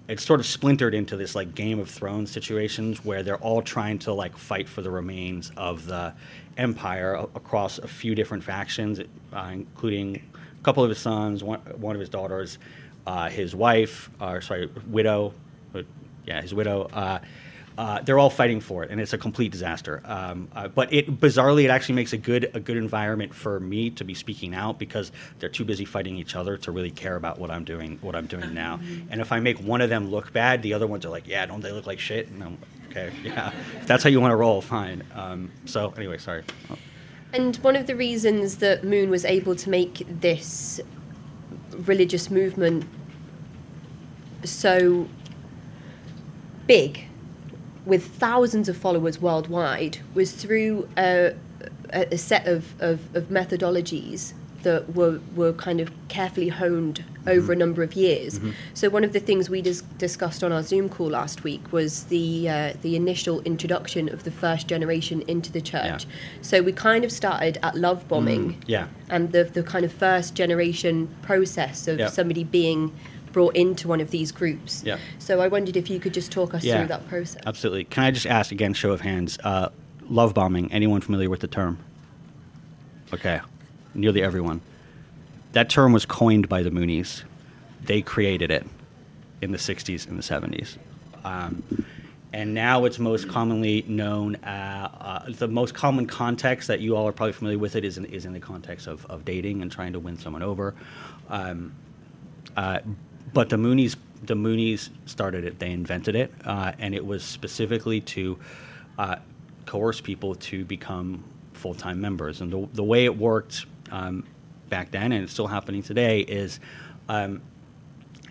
it's 0.08 0.24
sort 0.24 0.40
of 0.40 0.46
splintered 0.46 0.94
into 0.94 1.16
this 1.16 1.34
like 1.34 1.54
Game 1.54 1.78
of 1.78 1.88
Thrones 1.88 2.30
situations 2.32 3.04
where 3.04 3.22
they're 3.22 3.36
all 3.38 3.62
trying 3.62 3.98
to 4.00 4.12
like 4.12 4.36
fight 4.36 4.68
for 4.68 4.82
the 4.82 4.90
remains 4.90 5.52
of 5.56 5.86
the 5.86 6.14
empire 6.56 7.14
a- 7.14 7.22
across 7.36 7.78
a 7.78 7.86
few 7.86 8.14
different 8.14 8.42
factions, 8.42 9.00
uh, 9.32 9.50
including 9.52 10.16
a 10.34 10.64
couple 10.64 10.82
of 10.82 10.88
his 10.88 10.98
sons, 10.98 11.44
one, 11.44 11.60
one 11.76 11.94
of 11.94 12.00
his 12.00 12.08
daughters, 12.08 12.58
uh, 13.06 13.28
his 13.28 13.54
wife, 13.54 14.10
or 14.20 14.40
sorry, 14.40 14.68
widow, 14.88 15.32
yeah, 16.26 16.42
his 16.42 16.52
widow. 16.52 16.88
Uh, 17.78 18.00
they're 18.02 18.18
all 18.18 18.30
fighting 18.30 18.60
for 18.60 18.82
it, 18.84 18.90
and 18.90 19.00
it's 19.00 19.12
a 19.12 19.18
complete 19.18 19.52
disaster. 19.52 20.02
Um, 20.04 20.48
uh, 20.54 20.68
but 20.68 20.92
it 20.92 21.20
bizarrely, 21.20 21.64
it 21.64 21.70
actually 21.70 21.94
makes 21.94 22.12
a 22.12 22.18
good 22.18 22.50
a 22.54 22.60
good 22.60 22.76
environment 22.76 23.34
for 23.34 23.60
me 23.60 23.90
to 23.90 24.04
be 24.04 24.14
speaking 24.14 24.54
out 24.54 24.78
because 24.78 25.12
they're 25.38 25.48
too 25.48 25.64
busy 25.64 25.84
fighting 25.84 26.16
each 26.16 26.36
other 26.36 26.56
to 26.58 26.72
really 26.72 26.90
care 26.90 27.16
about 27.16 27.38
what 27.38 27.50
I'm 27.50 27.64
doing 27.64 27.98
what 28.02 28.14
I'm 28.14 28.26
doing 28.26 28.52
now. 28.52 28.76
Mm-hmm. 28.76 29.12
And 29.12 29.20
if 29.20 29.32
I 29.32 29.40
make 29.40 29.58
one 29.58 29.80
of 29.80 29.88
them 29.88 30.10
look 30.10 30.32
bad, 30.32 30.62
the 30.62 30.74
other 30.74 30.86
ones 30.86 31.04
are 31.06 31.10
like, 31.10 31.26
"Yeah, 31.26 31.46
don't 31.46 31.62
they 31.62 31.72
look 31.72 31.86
like 31.86 31.98
shit?" 31.98 32.28
And 32.28 32.42
I'm 32.42 32.58
okay, 32.90 33.12
yeah. 33.24 33.52
If 33.80 33.86
that's 33.86 34.02
how 34.02 34.10
you 34.10 34.20
want 34.20 34.32
to 34.32 34.36
roll, 34.36 34.60
fine. 34.60 35.02
Um, 35.14 35.50
so 35.64 35.92
anyway, 35.96 36.18
sorry. 36.18 36.44
And 37.32 37.56
one 37.58 37.76
of 37.76 37.86
the 37.86 37.94
reasons 37.94 38.56
that 38.56 38.82
Moon 38.82 39.08
was 39.08 39.24
able 39.24 39.54
to 39.54 39.70
make 39.70 40.04
this 40.08 40.80
religious 41.86 42.30
movement 42.30 42.84
so 44.44 45.08
big 46.66 47.04
with 47.90 48.06
thousands 48.06 48.68
of 48.68 48.76
followers 48.76 49.20
worldwide 49.20 49.98
was 50.14 50.30
through 50.32 50.88
a, 50.96 51.34
a 51.92 52.16
set 52.16 52.46
of, 52.46 52.80
of, 52.80 53.14
of, 53.16 53.24
methodologies 53.24 54.32
that 54.62 54.94
were, 54.94 55.20
were 55.34 55.52
kind 55.54 55.80
of 55.80 55.90
carefully 56.08 56.48
honed 56.48 57.04
over 57.26 57.40
mm-hmm. 57.40 57.52
a 57.52 57.56
number 57.56 57.82
of 57.82 57.94
years. 57.94 58.38
Mm-hmm. 58.38 58.50
So 58.74 58.90
one 58.90 59.02
of 59.02 59.12
the 59.12 59.18
things 59.18 59.50
we 59.50 59.60
dis- 59.60 59.82
discussed 59.98 60.44
on 60.44 60.52
our 60.52 60.62
Zoom 60.62 60.88
call 60.88 61.10
last 61.10 61.42
week 61.42 61.72
was 61.72 62.04
the 62.04 62.48
uh, 62.48 62.72
the 62.82 62.94
initial 62.94 63.40
introduction 63.40 64.08
of 64.08 64.22
the 64.22 64.30
first 64.30 64.68
generation 64.68 65.22
into 65.22 65.50
the 65.50 65.60
church. 65.60 66.04
Yeah. 66.04 66.10
So 66.42 66.62
we 66.62 66.72
kind 66.72 67.04
of 67.04 67.10
started 67.10 67.58
at 67.62 67.74
love 67.74 68.06
bombing, 68.06 68.54
mm, 68.54 68.64
yeah, 68.66 68.86
and 69.08 69.32
the 69.32 69.44
the 69.44 69.62
kind 69.62 69.84
of 69.84 69.92
first 69.92 70.34
generation 70.34 71.08
process 71.22 71.88
of 71.88 71.98
yeah. 71.98 72.08
somebody 72.08 72.44
being 72.44 72.92
brought 73.32 73.56
into 73.56 73.88
one 73.88 74.00
of 74.00 74.10
these 74.10 74.32
groups. 74.32 74.82
Yeah. 74.84 74.98
So 75.18 75.40
I 75.40 75.48
wondered 75.48 75.76
if 75.76 75.90
you 75.90 76.00
could 76.00 76.14
just 76.14 76.32
talk 76.32 76.54
us 76.54 76.64
yeah, 76.64 76.78
through 76.78 76.88
that 76.88 77.08
process. 77.08 77.42
Absolutely. 77.46 77.84
Can 77.84 78.04
I 78.04 78.10
just 78.10 78.26
ask 78.26 78.52
again, 78.52 78.74
show 78.74 78.92
of 78.92 79.00
hands, 79.00 79.38
uh, 79.44 79.70
love 80.08 80.34
bombing? 80.34 80.72
Anyone 80.72 81.00
familiar 81.00 81.30
with 81.30 81.40
the 81.40 81.48
term? 81.48 81.78
Okay, 83.12 83.40
nearly 83.94 84.22
everyone. 84.22 84.60
That 85.52 85.68
term 85.68 85.92
was 85.92 86.06
coined 86.06 86.48
by 86.48 86.62
the 86.62 86.70
Moonies. 86.70 87.24
They 87.82 88.02
created 88.02 88.50
it 88.50 88.66
in 89.42 89.50
the 89.52 89.58
'60s 89.58 90.06
and 90.06 90.18
the 90.18 90.22
'70s. 90.22 90.76
Um, 91.24 91.62
and 92.32 92.54
now 92.54 92.84
it's 92.84 92.98
most 92.98 93.28
commonly 93.28 93.84
known. 93.88 94.36
Uh, 94.36 94.88
uh, 95.00 95.30
the 95.30 95.48
most 95.48 95.74
common 95.74 96.06
context 96.06 96.68
that 96.68 96.80
you 96.80 96.96
all 96.96 97.08
are 97.08 97.12
probably 97.12 97.32
familiar 97.32 97.58
with 97.58 97.74
it 97.74 97.84
is 97.84 97.98
in, 97.98 98.04
is 98.06 98.24
in 98.24 98.32
the 98.32 98.40
context 98.40 98.86
of, 98.86 99.04
of 99.06 99.24
dating 99.24 99.62
and 99.62 99.72
trying 99.72 99.92
to 99.92 99.98
win 99.98 100.16
someone 100.16 100.42
over. 100.42 100.74
Um, 101.28 101.74
uh, 102.56 102.80
but 103.32 103.48
the 103.48 103.56
Moonies 103.56 103.96
the 104.22 104.34
Moonies 104.34 104.90
started 105.06 105.44
it. 105.44 105.58
They 105.58 105.70
invented 105.70 106.14
it, 106.14 106.32
uh, 106.44 106.72
and 106.78 106.94
it 106.94 107.04
was 107.04 107.22
specifically 107.22 108.00
to 108.02 108.38
uh, 108.98 109.16
coerce 109.66 110.00
people 110.00 110.34
to 110.34 110.64
become 110.64 111.24
full 111.54 111.74
time 111.74 112.00
members. 112.00 112.40
And 112.40 112.52
the, 112.52 112.68
the 112.74 112.84
way 112.84 113.04
it 113.04 113.16
worked 113.16 113.66
um, 113.90 114.24
back 114.68 114.90
then, 114.90 115.12
and 115.12 115.24
it's 115.24 115.32
still 115.32 115.46
happening 115.46 115.82
today, 115.82 116.20
is 116.20 116.60
um, 117.08 117.40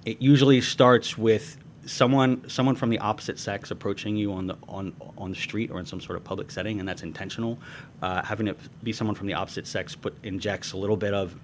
it 0.06 0.22
usually 0.22 0.62
starts 0.62 1.18
with 1.18 1.58
someone 1.86 2.48
someone 2.48 2.76
from 2.76 2.90
the 2.90 3.00
opposite 3.00 3.40
sex 3.40 3.72
approaching 3.72 4.16
you 4.16 4.32
on 4.32 4.48
the 4.48 4.56
on 4.68 4.94
on 5.18 5.32
the 5.32 5.36
street 5.36 5.72
or 5.72 5.80
in 5.80 5.86
some 5.86 6.00
sort 6.00 6.18
of 6.18 6.24
public 6.24 6.52
setting, 6.52 6.80
and 6.80 6.88
that's 6.88 7.04
intentional. 7.04 7.58
Uh, 8.02 8.24
having 8.24 8.48
it 8.48 8.58
be 8.84 8.94
someone 8.94 9.16
from 9.16 9.28
the 9.28 9.34
opposite 9.34 9.66
sex 9.66 9.96
put 9.96 10.16
injects 10.24 10.74
a 10.74 10.78
little 10.78 10.98
bit 10.98 11.14
of 11.14 11.36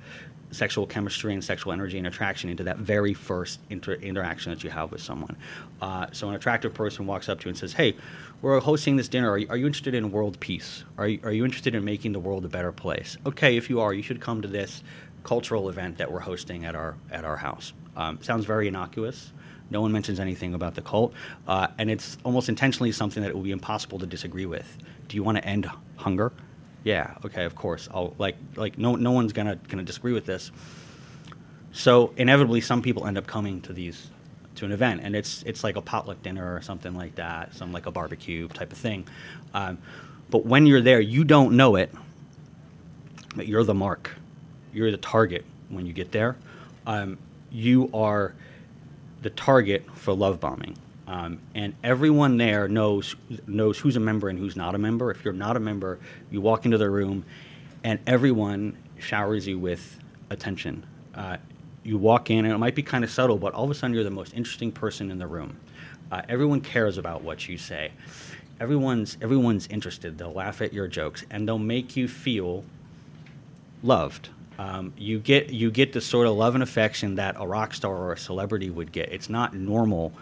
sexual 0.56 0.88
chemistry 0.88 1.34
and 1.34 1.44
sexual 1.44 1.74
energy 1.74 1.98
and 1.98 2.08
attraction 2.08 2.50
into 2.50 2.64
that 2.64 2.78
very 2.78 3.14
first 3.14 3.60
inter- 3.70 3.94
interaction 3.94 4.52
that 4.52 4.64
you 4.64 4.70
have 4.70 4.92
with 4.92 5.02
someone. 5.02 5.36
Uh, 5.82 6.08
so 6.12 6.30
an 6.30 6.36
attractive 6.36 6.74
person 6.74 7.06
walks 7.06 7.30
up 7.30 7.40
to 7.40 7.46
you 7.46 7.50
and 7.50 7.58
says, 7.58 7.74
"Hey, 7.74 7.96
we're 8.42 8.60
hosting 8.60 8.96
this 8.96 9.08
dinner. 9.08 9.32
Are 9.32 9.38
you, 9.38 9.48
are 9.50 9.58
you 9.58 9.66
interested 9.66 9.94
in 9.94 10.12
world 10.12 10.40
peace? 10.40 10.84
Are 10.98 11.08
you, 11.08 11.20
are 11.24 11.32
you 11.32 11.46
interested 11.46 11.76
in 11.76 11.84
making 11.84 12.14
the 12.14 12.20
world 12.20 12.46
a 12.46 12.50
better 12.50 12.72
place? 12.72 13.18
Okay, 13.26 13.58
if 13.58 13.70
you 13.70 13.82
are, 13.82 13.94
you 13.94 14.02
should 14.02 14.22
come 14.22 14.42
to 14.42 14.48
this 14.48 14.84
cultural 15.24 15.70
event 15.70 15.98
that 15.98 16.12
we're 16.12 16.20
hosting 16.20 16.66
at 16.66 16.76
our 16.76 16.96
at 17.12 17.26
our 17.26 17.38
house." 17.38 17.74
Um, 17.96 18.20
sounds 18.22 18.46
very 18.46 18.68
innocuous. 18.68 19.32
No 19.70 19.82
one 19.82 19.92
mentions 19.92 20.20
anything 20.20 20.54
about 20.54 20.76
the 20.76 20.82
cult, 20.82 21.14
uh, 21.48 21.68
and 21.78 21.90
it's 21.90 22.18
almost 22.24 22.50
intentionally 22.50 22.92
something 22.92 23.24
that 23.24 23.30
it 23.30 23.36
will 23.36 23.42
be 23.42 23.52
impossible 23.52 23.98
to 24.00 24.06
disagree 24.06 24.46
with. 24.46 24.78
Do 25.08 25.18
you 25.18 25.24
want 25.24 25.38
to 25.38 25.46
end 25.46 25.70
hunger? 25.96 26.32
Yeah, 26.86 27.16
okay, 27.26 27.46
of 27.46 27.56
course. 27.56 27.90
I'll 27.92 28.14
like 28.20 28.38
like 28.56 28.78
no 28.78 28.96
no 28.96 29.12
one's 29.12 29.34
gonna 29.34 29.56
gonna 29.68 29.84
disagree 29.84 30.14
with 30.14 30.28
this. 30.28 30.52
So 31.72 32.14
inevitably, 32.16 32.62
some 32.62 32.84
people 32.84 33.08
end 33.08 33.18
up 33.18 33.26
coming 33.26 33.60
to 33.62 33.74
these 33.74 34.12
to 34.58 34.66
an 34.66 34.72
event, 34.72 35.02
and 35.04 35.16
it's 35.16 35.42
it's 35.44 35.64
like 35.64 35.78
a 35.78 35.82
potluck 35.82 36.22
dinner 36.22 36.56
or 36.56 36.62
something 36.62 36.94
like 36.96 37.16
that, 37.16 37.56
some 37.56 37.74
like 37.74 37.88
a 37.88 37.92
barbecue 37.92 38.48
type 38.50 38.72
of 38.72 38.78
thing. 38.78 39.08
Um, 39.56 39.80
but 40.30 40.46
when 40.46 40.68
you're 40.68 40.80
there, 40.80 41.02
you 41.02 41.24
don't 41.24 41.58
know 41.58 41.76
it, 41.76 41.92
but 43.36 43.48
you're 43.48 43.64
the 43.64 43.74
mark, 43.74 44.12
you're 44.72 44.92
the 44.92 44.98
target 44.98 45.44
when 45.70 45.88
you 45.88 45.92
get 45.92 46.12
there. 46.12 46.38
Um, 46.86 47.18
you 47.50 47.90
are 47.96 48.36
the 49.24 49.32
target 49.32 49.90
for 49.96 50.14
love 50.14 50.40
bombing. 50.40 50.78
Um, 51.08 51.40
and 51.54 51.76
everyone 51.84 52.38
there 52.38 52.68
knows 52.68 53.16
knows 53.46 53.78
who's 53.78 53.96
a 53.96 54.00
member 54.00 54.28
and 54.28 54.40
who's 54.40 54.56
not 54.56 54.74
a 54.74 54.78
member. 54.78 55.12
If 55.12 55.24
you're 55.24 55.34
not 55.34 55.56
a 55.56 55.60
member, 55.60 56.00
you 56.32 56.42
walk 56.42 56.66
into 56.66 56.78
the 56.78 56.90
room, 56.90 57.26
and 57.84 58.00
everyone 58.08 58.78
showers 58.98 59.46
you 59.48 59.60
with 59.60 60.00
attention. 60.30 60.86
Uh, 61.14 61.38
you 61.84 61.98
walk 61.98 62.32
in, 62.32 62.46
and 62.46 62.54
it 62.54 62.58
might 62.58 62.74
be 62.74 62.82
kind 62.82 63.04
of 63.04 63.12
subtle, 63.12 63.38
but 63.38 63.54
all 63.54 63.66
of 63.66 63.70
a 63.70 63.76
sudden 63.76 63.94
you're 63.94 64.04
the 64.04 64.10
most 64.10 64.34
interesting 64.34 64.72
person 64.72 65.12
in 65.12 65.20
the 65.20 65.28
room. 65.28 65.58
Uh, 66.12 66.22
everyone 66.28 66.62
cares 66.62 66.98
about 66.98 67.22
what 67.22 67.48
you 67.48 67.58
say. 67.58 67.92
Everyone's 68.60 69.18
everyone's 69.22 69.68
interested. 69.68 70.18
They'll 70.18 70.34
laugh 70.34 70.62
at 70.62 70.74
your 70.74 70.88
jokes, 70.88 71.24
and 71.30 71.48
they'll 71.48 71.60
make 71.60 71.96
you 71.96 72.08
feel 72.08 72.64
loved. 73.84 74.30
Um, 74.58 74.94
you 74.98 75.20
get 75.20 75.52
you 75.52 75.70
get 75.70 75.94
the 75.94 76.02
sort 76.02 76.26
of 76.26 76.36
love 76.36 76.56
and 76.56 76.64
affection 76.64 77.16
that 77.16 77.36
a 77.38 77.46
rock 77.46 77.74
star 77.76 77.96
or 77.96 78.14
a 78.14 78.18
celebrity 78.18 78.70
would 78.72 78.92
get. 78.92 79.12
It's 79.12 79.30
not 79.30 79.54
normal 79.54 80.14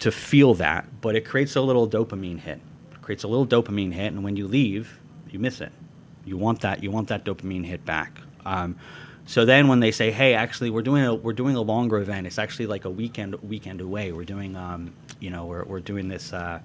to 0.00 0.12
feel 0.12 0.54
that, 0.54 0.86
but 1.00 1.16
it 1.16 1.24
creates 1.24 1.56
a 1.56 1.60
little 1.60 1.88
dopamine 1.88 2.40
hit. 2.40 2.60
It 2.92 3.02
creates 3.02 3.24
a 3.24 3.28
little 3.28 3.46
dopamine 3.46 3.92
hit, 3.92 4.12
and 4.12 4.22
when 4.22 4.36
you 4.36 4.46
leave, 4.46 4.98
you 5.30 5.38
miss 5.38 5.60
it. 5.60 5.72
You 6.24 6.36
want 6.36 6.60
that. 6.60 6.82
You 6.82 6.90
want 6.90 7.08
that 7.08 7.24
dopamine 7.24 7.64
hit 7.64 7.84
back. 7.84 8.20
Um, 8.44 8.76
so 9.26 9.44
then, 9.44 9.68
when 9.68 9.80
they 9.80 9.90
say, 9.90 10.10
"Hey, 10.10 10.34
actually, 10.34 10.70
we're 10.70 10.82
doing 10.82 11.04
a 11.04 11.14
we're 11.14 11.32
doing 11.32 11.56
a 11.56 11.60
longer 11.60 11.98
event. 11.98 12.26
It's 12.26 12.38
actually 12.38 12.66
like 12.66 12.84
a 12.84 12.90
weekend 12.90 13.34
weekend 13.42 13.80
away. 13.80 14.12
We're 14.12 14.24
doing, 14.24 14.56
um, 14.56 14.92
you 15.20 15.30
know, 15.30 15.46
we're 15.46 15.64
we're 15.64 15.80
doing 15.80 16.08
this 16.08 16.32
uh, 16.32 16.60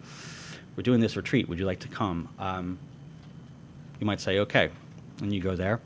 we're 0.75 0.83
doing 0.83 0.99
this 0.99 1.15
retreat. 1.15 1.47
Would 1.49 1.59
you 1.59 1.65
like 1.65 1.79
to 1.79 1.87
come?" 1.87 2.29
Um, 2.37 2.79
you 3.99 4.05
might 4.05 4.21
say, 4.21 4.39
"Okay," 4.39 4.69
and 5.21 5.33
you 5.33 5.41
go 5.41 5.55
there. 5.55 5.79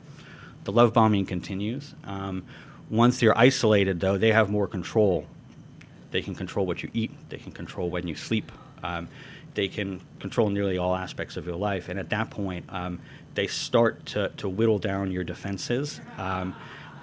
The 0.64 0.72
love 0.72 0.92
bombing 0.92 1.26
continues. 1.26 1.94
Um, 2.04 2.44
once 2.90 3.22
you're 3.22 3.36
isolated, 3.38 4.00
though, 4.00 4.18
they 4.18 4.32
have 4.32 4.50
more 4.50 4.66
control 4.66 5.26
they 6.10 6.22
can 6.22 6.34
control 6.34 6.66
what 6.66 6.82
you 6.82 6.90
eat. 6.94 7.10
They 7.28 7.38
can 7.38 7.52
control 7.52 7.90
when 7.90 8.06
you 8.06 8.14
sleep. 8.14 8.52
Um, 8.82 9.08
they 9.54 9.68
can 9.68 10.00
control 10.20 10.50
nearly 10.50 10.78
all 10.78 10.94
aspects 10.94 11.36
of 11.36 11.46
your 11.46 11.56
life. 11.56 11.88
And 11.88 11.98
at 11.98 12.10
that 12.10 12.30
point, 12.30 12.66
um, 12.68 13.00
they 13.34 13.46
start 13.46 14.04
to, 14.06 14.30
to 14.36 14.48
whittle 14.48 14.78
down 14.78 15.10
your 15.10 15.24
defenses 15.24 16.00
um, 16.18 16.54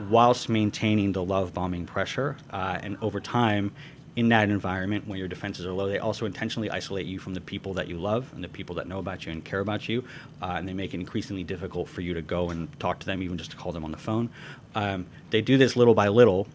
whilst 0.10 0.50
maintaining 0.50 1.12
the 1.12 1.24
love 1.24 1.54
bombing 1.54 1.86
pressure. 1.86 2.38
Uh, 2.52 2.80
and 2.82 2.98
over 3.02 3.20
time, 3.20 3.72
in 4.16 4.30
that 4.30 4.50
environment, 4.50 5.08
when 5.08 5.18
your 5.18 5.28
defenses 5.28 5.66
are 5.66 5.72
low, 5.72 5.88
they 5.88 5.98
also 5.98 6.28
intentionally 6.28 6.70
isolate 6.70 7.08
you 7.08 7.18
from 7.18 7.34
the 7.34 7.42
people 7.42 7.74
that 7.74 7.88
you 7.88 7.98
love 7.98 8.32
and 8.36 8.44
the 8.44 8.48
people 8.48 8.76
that 8.76 8.88
know 8.88 9.00
about 9.00 9.26
you 9.26 9.32
and 9.32 9.44
care 9.44 9.60
about 9.60 9.90
you. 9.90 10.04
Uh, 10.42 10.54
and 10.58 10.68
they 10.68 10.74
make 10.74 10.94
it 10.94 11.00
increasingly 11.00 11.44
difficult 11.44 11.90
for 11.90 12.02
you 12.02 12.14
to 12.14 12.22
go 12.22 12.52
and 12.52 12.80
talk 12.80 13.00
to 13.00 13.06
them, 13.08 13.24
even 13.24 13.38
just 13.38 13.52
to 13.52 13.58
call 13.58 13.72
them 13.72 13.84
on 13.84 13.90
the 13.90 13.98
phone. 13.98 14.30
Um, 14.76 15.08
they 15.32 15.42
do 15.42 15.58
this 15.58 15.76
little 15.76 15.96
by 15.96 16.10
little 16.10 16.48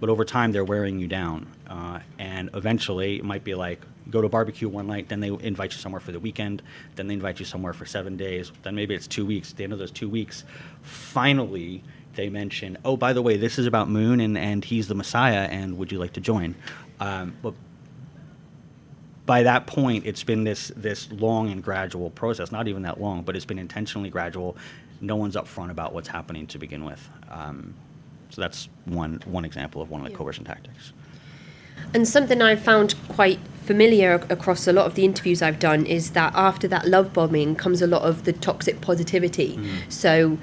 but 0.00 0.08
over 0.08 0.24
time 0.24 0.52
they're 0.52 0.64
wearing 0.64 0.98
you 0.98 1.08
down, 1.08 1.46
uh, 1.68 2.00
and 2.18 2.50
eventually 2.54 3.16
it 3.16 3.24
might 3.24 3.44
be 3.44 3.54
like 3.54 3.80
go 4.10 4.20
to 4.20 4.28
barbecue 4.28 4.68
one 4.68 4.86
night, 4.86 5.08
then 5.08 5.20
they 5.20 5.28
invite 5.28 5.72
you 5.72 5.78
somewhere 5.78 6.00
for 6.00 6.12
the 6.12 6.20
weekend, 6.20 6.62
then 6.94 7.06
they 7.06 7.14
invite 7.14 7.40
you 7.40 7.44
somewhere 7.44 7.72
for 7.72 7.86
seven 7.86 8.16
days, 8.16 8.52
then 8.62 8.74
maybe 8.74 8.94
it's 8.94 9.06
two 9.06 9.26
weeks. 9.26 9.50
At 9.50 9.56
the 9.56 9.64
end 9.64 9.72
of 9.72 9.78
those 9.78 9.90
two 9.90 10.08
weeks, 10.08 10.44
finally 10.82 11.82
they 12.14 12.28
mention, 12.28 12.78
oh, 12.84 12.96
by 12.96 13.12
the 13.12 13.22
way, 13.22 13.36
this 13.36 13.58
is 13.58 13.66
about 13.66 13.88
Moon, 13.88 14.20
and, 14.20 14.38
and 14.38 14.64
he's 14.64 14.88
the 14.88 14.94
Messiah, 14.94 15.48
and 15.50 15.76
would 15.78 15.92
you 15.92 15.98
like 15.98 16.14
to 16.14 16.20
join? 16.20 16.54
Um, 16.98 17.36
but 17.42 17.54
by 19.26 19.42
that 19.42 19.66
point, 19.66 20.06
it's 20.06 20.22
been 20.22 20.44
this 20.44 20.72
this 20.76 21.10
long 21.10 21.50
and 21.50 21.62
gradual 21.62 22.10
process. 22.10 22.52
Not 22.52 22.68
even 22.68 22.82
that 22.82 23.00
long, 23.00 23.22
but 23.22 23.36
it's 23.36 23.44
been 23.44 23.58
intentionally 23.58 24.08
gradual. 24.08 24.56
No 25.00 25.16
one's 25.16 25.34
upfront 25.34 25.70
about 25.70 25.92
what's 25.92 26.08
happening 26.08 26.46
to 26.48 26.58
begin 26.58 26.84
with. 26.84 27.06
Um, 27.28 27.74
so 28.36 28.42
that's 28.42 28.68
one 28.84 29.22
one 29.24 29.46
example 29.46 29.80
of 29.80 29.88
one 29.90 30.02
of 30.02 30.04
the 30.04 30.10
Yeah. 30.10 30.18
coercion 30.18 30.44
tactics. 30.44 30.92
And 31.94 32.06
something 32.06 32.42
I've 32.42 32.60
found 32.60 32.94
quite 33.08 33.38
familiar 33.64 34.20
across 34.28 34.68
a 34.68 34.74
lot 34.74 34.84
of 34.84 34.94
the 34.94 35.06
interviews 35.06 35.40
I've 35.40 35.58
done 35.58 35.86
is 35.86 36.10
that 36.10 36.34
after 36.34 36.68
that 36.68 36.86
love 36.86 37.14
bombing 37.14 37.56
comes 37.56 37.80
a 37.80 37.86
lot 37.86 38.02
of 38.02 38.24
the 38.24 38.34
toxic 38.34 38.82
positivity. 38.82 39.58
So 39.88 40.36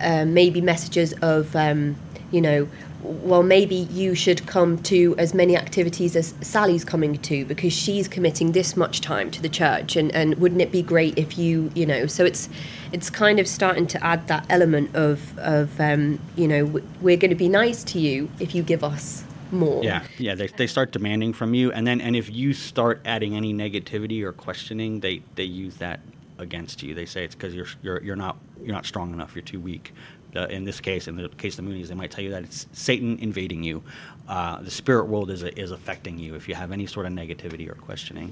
uh, 0.00 0.24
maybe 0.24 0.60
messages 0.60 1.14
of, 1.14 1.56
um, 1.56 1.96
you 2.30 2.40
know, 2.40 2.68
well, 3.06 3.42
maybe 3.42 3.74
you 3.74 4.14
should 4.14 4.46
come 4.46 4.78
to 4.84 5.14
as 5.18 5.34
many 5.34 5.56
activities 5.56 6.16
as 6.16 6.34
Sally's 6.40 6.84
coming 6.84 7.16
to 7.18 7.44
because 7.44 7.72
she's 7.72 8.08
committing 8.08 8.52
this 8.52 8.76
much 8.76 9.00
time 9.00 9.30
to 9.30 9.42
the 9.42 9.48
church, 9.48 9.96
and, 9.96 10.14
and 10.14 10.34
wouldn't 10.36 10.60
it 10.60 10.72
be 10.72 10.82
great 10.82 11.18
if 11.18 11.38
you, 11.38 11.70
you 11.74 11.86
know? 11.86 12.06
So 12.06 12.24
it's 12.24 12.48
it's 12.92 13.10
kind 13.10 13.38
of 13.38 13.48
starting 13.48 13.86
to 13.88 14.04
add 14.04 14.26
that 14.28 14.46
element 14.48 14.94
of 14.94 15.36
of 15.38 15.80
um, 15.80 16.18
you 16.36 16.48
know 16.48 16.64
we're 17.00 17.16
going 17.16 17.30
to 17.30 17.36
be 17.36 17.48
nice 17.48 17.84
to 17.84 17.98
you 17.98 18.28
if 18.40 18.54
you 18.54 18.62
give 18.62 18.82
us 18.84 19.24
more. 19.52 19.82
Yeah, 19.84 20.04
yeah. 20.18 20.34
They, 20.34 20.48
they 20.48 20.66
start 20.66 20.92
demanding 20.92 21.32
from 21.32 21.54
you, 21.54 21.72
and 21.72 21.86
then 21.86 22.00
and 22.00 22.16
if 22.16 22.30
you 22.30 22.52
start 22.52 23.00
adding 23.04 23.36
any 23.36 23.54
negativity 23.54 24.22
or 24.22 24.32
questioning, 24.32 25.00
they 25.00 25.22
they 25.34 25.44
use 25.44 25.76
that 25.76 26.00
against 26.38 26.82
you. 26.82 26.94
They 26.94 27.06
say 27.06 27.24
it's 27.24 27.34
because 27.34 27.54
you're 27.54 27.68
you're 27.82 28.02
you're 28.02 28.16
not 28.16 28.36
you're 28.62 28.74
not 28.74 28.86
strong 28.86 29.12
enough. 29.12 29.34
You're 29.34 29.42
too 29.42 29.60
weak. 29.60 29.92
The, 30.36 30.52
in 30.52 30.64
this 30.64 30.80
case, 30.80 31.08
in 31.08 31.16
the 31.16 31.30
case 31.30 31.58
of 31.58 31.64
the 31.64 31.70
Moonies, 31.70 31.88
they 31.88 31.94
might 31.94 32.10
tell 32.10 32.22
you 32.22 32.30
that 32.30 32.44
it's 32.44 32.66
Satan 32.72 33.18
invading 33.20 33.62
you. 33.64 33.82
Uh, 34.28 34.60
the 34.60 34.70
spirit 34.70 35.06
world 35.06 35.30
is 35.30 35.42
is 35.42 35.70
affecting 35.70 36.18
you. 36.18 36.34
If 36.34 36.46
you 36.48 36.54
have 36.54 36.72
any 36.72 36.86
sort 36.86 37.06
of 37.06 37.12
negativity 37.12 37.66
or 37.70 37.74
questioning. 37.74 38.28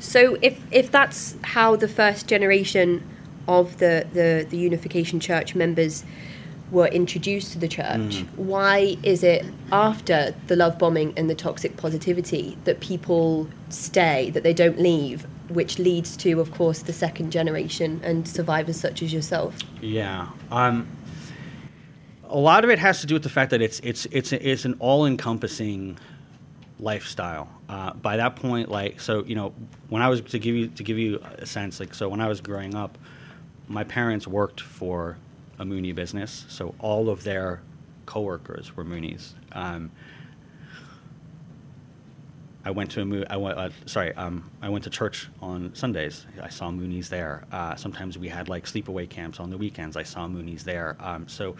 So 0.00 0.36
if 0.42 0.60
if 0.70 0.90
that's 0.90 1.36
how 1.54 1.76
the 1.76 1.88
first 1.88 2.28
generation 2.28 3.02
of 3.46 3.78
the 3.78 4.06
the, 4.12 4.46
the 4.50 4.58
Unification 4.58 5.18
Church 5.18 5.54
members 5.54 6.04
were 6.70 6.88
introduced 6.88 7.52
to 7.52 7.58
the 7.58 7.68
church, 7.68 8.24
why 8.36 8.98
is 9.02 9.22
it 9.22 9.46
after 9.72 10.34
the 10.48 10.56
love 10.56 10.78
bombing 10.78 11.14
and 11.16 11.30
the 11.30 11.34
toxic 11.34 11.78
positivity 11.78 12.58
that 12.64 12.80
people 12.80 13.48
stay, 13.70 14.28
that 14.34 14.42
they 14.42 14.52
don't 14.52 14.78
leave, 14.78 15.26
which 15.48 15.78
leads 15.78 16.14
to, 16.18 16.40
of 16.40 16.50
course, 16.52 16.80
the 16.82 16.92
second 16.92 17.32
generation 17.32 18.00
and 18.04 18.28
survivors 18.28 18.78
such 18.78 19.02
as 19.02 19.14
yourself? 19.14 19.56
Yeah. 19.80 20.28
Um, 20.50 20.86
a 22.28 22.38
lot 22.38 22.64
of 22.64 22.70
it 22.70 22.78
has 22.78 23.00
to 23.00 23.06
do 23.06 23.14
with 23.14 23.22
the 23.22 23.28
fact 23.28 23.50
that 23.50 23.62
it's 23.62 23.80
it's 23.80 24.06
it's 24.06 24.32
it's 24.32 24.64
an 24.64 24.76
all-encompassing 24.78 25.98
lifestyle. 26.78 27.48
Uh, 27.68 27.92
by 27.94 28.16
that 28.16 28.36
point, 28.36 28.70
like 28.70 29.00
so, 29.00 29.24
you 29.24 29.34
know, 29.34 29.52
when 29.88 30.02
I 30.02 30.08
was 30.08 30.20
to 30.20 30.38
give 30.38 30.54
you 30.54 30.68
to 30.68 30.82
give 30.82 30.98
you 30.98 31.20
a 31.38 31.46
sense, 31.46 31.80
like 31.80 31.94
so, 31.94 32.08
when 32.08 32.20
I 32.20 32.28
was 32.28 32.40
growing 32.40 32.74
up, 32.74 32.96
my 33.66 33.84
parents 33.84 34.26
worked 34.26 34.60
for 34.60 35.16
a 35.58 35.64
Mooney 35.64 35.92
business, 35.92 36.44
so 36.48 36.74
all 36.78 37.10
of 37.10 37.24
their 37.24 37.60
coworkers 38.06 38.76
were 38.76 38.84
Moonies. 38.84 39.32
Um, 39.52 39.90
I 42.64 42.70
went 42.70 42.90
to 42.92 43.02
a 43.02 43.04
mo- 43.04 43.24
I 43.30 43.36
went, 43.36 43.58
uh, 43.58 43.70
sorry, 43.86 44.14
um, 44.14 44.50
I 44.60 44.68
went 44.68 44.84
to 44.84 44.90
church 44.90 45.28
on 45.40 45.74
Sundays. 45.74 46.26
I 46.42 46.48
saw 46.48 46.70
Moonies 46.70 47.08
there. 47.08 47.44
Uh, 47.50 47.76
sometimes 47.76 48.18
we 48.18 48.28
had 48.28 48.48
like 48.48 48.66
sleepaway 48.66 49.08
camps 49.08 49.40
on 49.40 49.50
the 49.50 49.56
weekends. 49.56 49.96
I 49.96 50.02
saw 50.02 50.26
Moonies 50.28 50.64
there. 50.64 50.96
Um, 51.00 51.26
so 51.28 51.56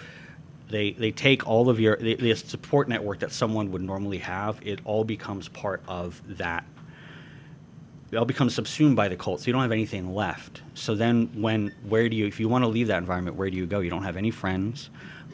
they 0.70 0.92
they 0.92 1.10
take 1.10 1.46
all 1.46 1.68
of 1.68 1.80
your 1.80 1.96
the, 1.96 2.14
the 2.14 2.34
support 2.34 2.88
network 2.88 3.20
that 3.20 3.32
someone 3.32 3.70
would 3.72 3.82
normally 3.82 4.18
have. 4.18 4.60
It 4.62 4.80
all 4.84 5.04
becomes 5.04 5.48
part 5.48 5.82
of 5.88 6.20
that. 6.38 6.64
It 8.10 8.16
all 8.16 8.24
becomes 8.24 8.54
subsumed 8.54 8.96
by 8.96 9.08
the 9.08 9.16
cult. 9.16 9.40
So 9.40 9.46
you 9.46 9.52
don't 9.52 9.62
have 9.62 9.72
anything 9.72 10.14
left. 10.14 10.62
So 10.74 10.94
then 10.94 11.30
when 11.34 11.74
where 11.88 12.08
do 12.08 12.16
you 12.16 12.26
if 12.26 12.40
you 12.40 12.48
want 12.48 12.64
to 12.64 12.68
leave 12.68 12.88
that 12.88 12.98
environment? 12.98 13.36
Where 13.36 13.50
do 13.50 13.56
you 13.56 13.66
go? 13.66 13.80
You 13.80 13.90
don't 13.90 14.04
have 14.04 14.16
any 14.16 14.30
friends. 14.30 14.90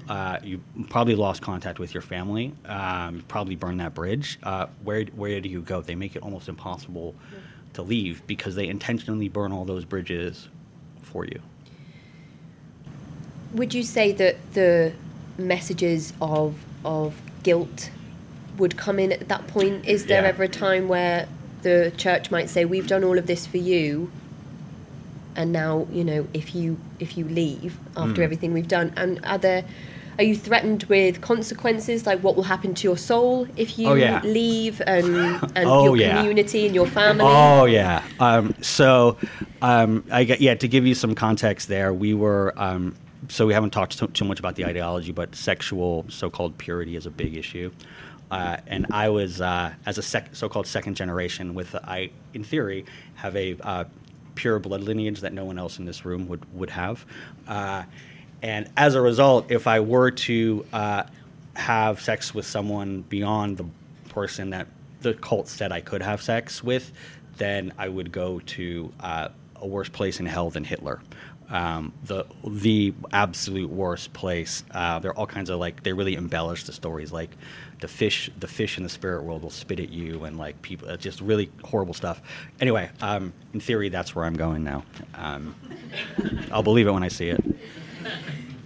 Uh, 0.09 0.39
you 0.43 0.61
probably 0.91 1.15
lost 1.15 1.41
contact 1.41 1.79
with 1.79 1.95
your 1.95 2.03
family. 2.03 2.53
Um, 2.67 3.25
probably 3.27 3.57
burned 3.57 3.81
that 3.81 3.95
bridge. 3.95 4.39
Uh, 4.43 4.67
where 4.83 5.05
where 5.17 5.41
do 5.41 5.49
you 5.49 5.63
go? 5.63 5.81
They 5.81 5.95
make 5.95 6.15
it 6.17 6.23
almost 6.23 6.49
impossible 6.49 7.15
to 7.73 7.83
leave 7.83 8.25
because 8.27 8.55
they 8.55 8.69
intentionally 8.69 9.29
burn 9.29 9.51
all 9.53 9.65
those 9.65 9.85
bridges 9.85 10.49
for 11.03 11.25
you. 11.25 11.41
Would 13.53 13.73
you 13.73 13.83
say 13.83 14.13
that 14.13 14.37
the 14.55 14.93
messages 15.39 16.13
of 16.21 16.55
of 16.85 17.15
guilt 17.43 17.91
would 18.59 18.77
come 18.77 18.99
in 18.99 19.11
at 19.13 19.29
that 19.29 19.47
point? 19.47 19.85
Is 19.87 20.07
there 20.07 20.23
Yeah. 20.23 20.29
ever 20.29 20.43
a 20.45 20.49
time 20.49 20.87
where 20.89 21.27
the 21.63 21.93
church 21.97 22.31
might 22.31 22.49
say, 22.51 22.65
"We've 22.65 22.87
done 22.87 23.03
all 23.05 23.19
of 23.19 23.27
this 23.27 23.47
for 23.47 23.57
you, 23.59 24.11
and 25.37 25.53
now 25.53 25.87
you 25.93 26.05
know 26.05 26.27
if 26.35 26.55
you 26.55 26.77
if 27.01 27.17
you 27.19 27.25
leave 27.27 27.77
after 27.97 28.21
Mm. 28.21 28.25
everything 28.25 28.53
we've 28.53 28.69
done"? 28.69 28.93
And 28.97 29.21
are 29.25 29.39
there 29.39 29.65
are 30.17 30.23
you 30.23 30.37
threatened 30.37 30.85
with 30.85 31.21
consequences, 31.21 32.07
like 32.07 32.21
what 32.21 32.37
will 32.37 32.45
happen 32.45 32.73
to 32.75 32.85
your 32.87 32.97
soul 32.97 33.49
if 33.57 33.77
you 33.81 33.89
Oh, 33.89 33.95
yeah. 33.95 34.21
leave, 34.23 34.81
and 34.87 35.41
and 35.57 35.67
Oh, 35.75 35.85
your 35.85 35.97
yeah. 35.97 36.19
community 36.19 36.67
and 36.67 36.75
your 36.75 36.87
family? 36.87 37.25
Oh 37.27 37.65
yeah. 37.65 38.03
Um, 38.21 38.55
so, 38.61 39.17
um, 39.61 40.05
I 40.13 40.23
get 40.25 40.41
yeah. 40.41 40.55
To 40.55 40.69
give 40.69 40.87
you 40.87 40.95
some 40.95 41.15
context, 41.17 41.67
there 41.69 41.93
we 41.93 42.15
were. 42.15 42.53
Um, 42.57 42.95
so 43.29 43.47
we 43.47 43.55
haven't 43.55 43.71
talked 43.71 43.99
too, 43.99 44.07
too 44.09 44.25
much 44.25 44.39
about 44.39 44.57
the 44.57 44.65
ideology, 44.65 45.13
but 45.13 45.35
sexual 45.35 46.05
so-called 46.09 46.57
purity 46.59 46.97
is 46.97 47.07
a 47.07 47.11
big 47.11 47.37
issue. 47.37 47.71
Uh, 48.31 48.57
and 48.67 48.87
I 48.91 49.11
was 49.11 49.41
uh, 49.41 49.73
as 49.87 49.99
a 49.99 50.03
sec- 50.03 50.35
so-called 50.35 50.67
second 50.67 50.97
generation 50.97 51.55
with 51.55 51.75
I, 51.75 52.11
in 52.33 52.43
theory, 52.43 52.85
have 53.15 53.37
a 53.37 53.57
uh, 53.61 53.85
pure 54.35 54.59
blood 54.59 54.83
lineage 54.83 55.21
that 55.21 55.33
no 55.33 55.45
one 55.45 55.59
else 55.59 55.79
in 55.79 55.85
this 55.85 56.05
room 56.05 56.27
would 56.29 56.45
would 56.55 56.71
have. 56.71 57.05
Uh, 57.47 57.85
and 58.43 58.71
as 58.77 58.95
a 58.95 59.01
result, 59.01 59.51
if 59.51 59.67
I 59.67 59.81
were 59.81 60.11
to 60.11 60.67
uh, 60.73 61.05
have 61.55 62.01
sex 62.01 62.35
with 62.35 62.47
someone 62.47 63.03
beyond 63.03 63.57
the 63.57 63.67
person 64.09 64.51
that 64.51 64.67
the 65.01 65.15
cult 65.15 65.49
said 65.49 65.73
I 65.73 65.81
could 65.81 66.03
have 66.03 66.23
sex 66.23 66.63
with, 66.63 66.93
then 67.37 67.73
I 67.79 67.89
would 67.89 68.11
go 68.13 68.41
to 68.41 68.93
uh, 69.01 69.29
a 69.57 69.67
worse 69.67 69.89
place 69.89 70.21
in 70.21 70.27
hell 70.27 70.51
than 70.51 70.65
Hitler. 70.65 71.01
Um, 71.55 71.93
the 72.05 72.27
the 72.45 72.93
absolute 73.13 73.71
worst 73.71 74.13
place. 74.13 74.65
Uh, 74.73 74.99
there 74.99 75.13
are 75.13 75.17
all 75.17 75.27
kinds 75.27 75.51
of 75.51 75.61
like 75.61 75.85
they 75.85 75.93
really 75.93 76.17
embellish 76.17 76.65
the 76.65 76.73
stories. 76.73 77.13
Like 77.13 77.31
the 77.81 77.87
fish, 77.87 78.29
the 78.41 78.49
fish 78.49 78.77
in 78.77 78.83
the 78.83 78.89
spirit 78.89 79.23
world 79.23 79.43
will 79.43 79.51
spit 79.51 79.79
at 79.79 79.91
you, 79.91 80.25
and 80.25 80.37
like 80.37 80.61
people, 80.63 80.89
it's 80.89 81.03
just 81.05 81.21
really 81.21 81.51
horrible 81.63 81.95
stuff. 81.95 82.21
Anyway, 82.61 82.91
um, 83.01 83.33
in 83.53 83.61
theory, 83.61 83.89
that's 83.89 84.17
where 84.17 84.25
I'm 84.25 84.35
going 84.35 84.65
now. 84.65 84.83
Um, 85.15 85.55
I'll 86.51 86.63
believe 86.65 86.89
it 86.89 86.93
when 86.93 87.05
I 87.05 87.09
see 87.09 87.29
it. 87.29 87.41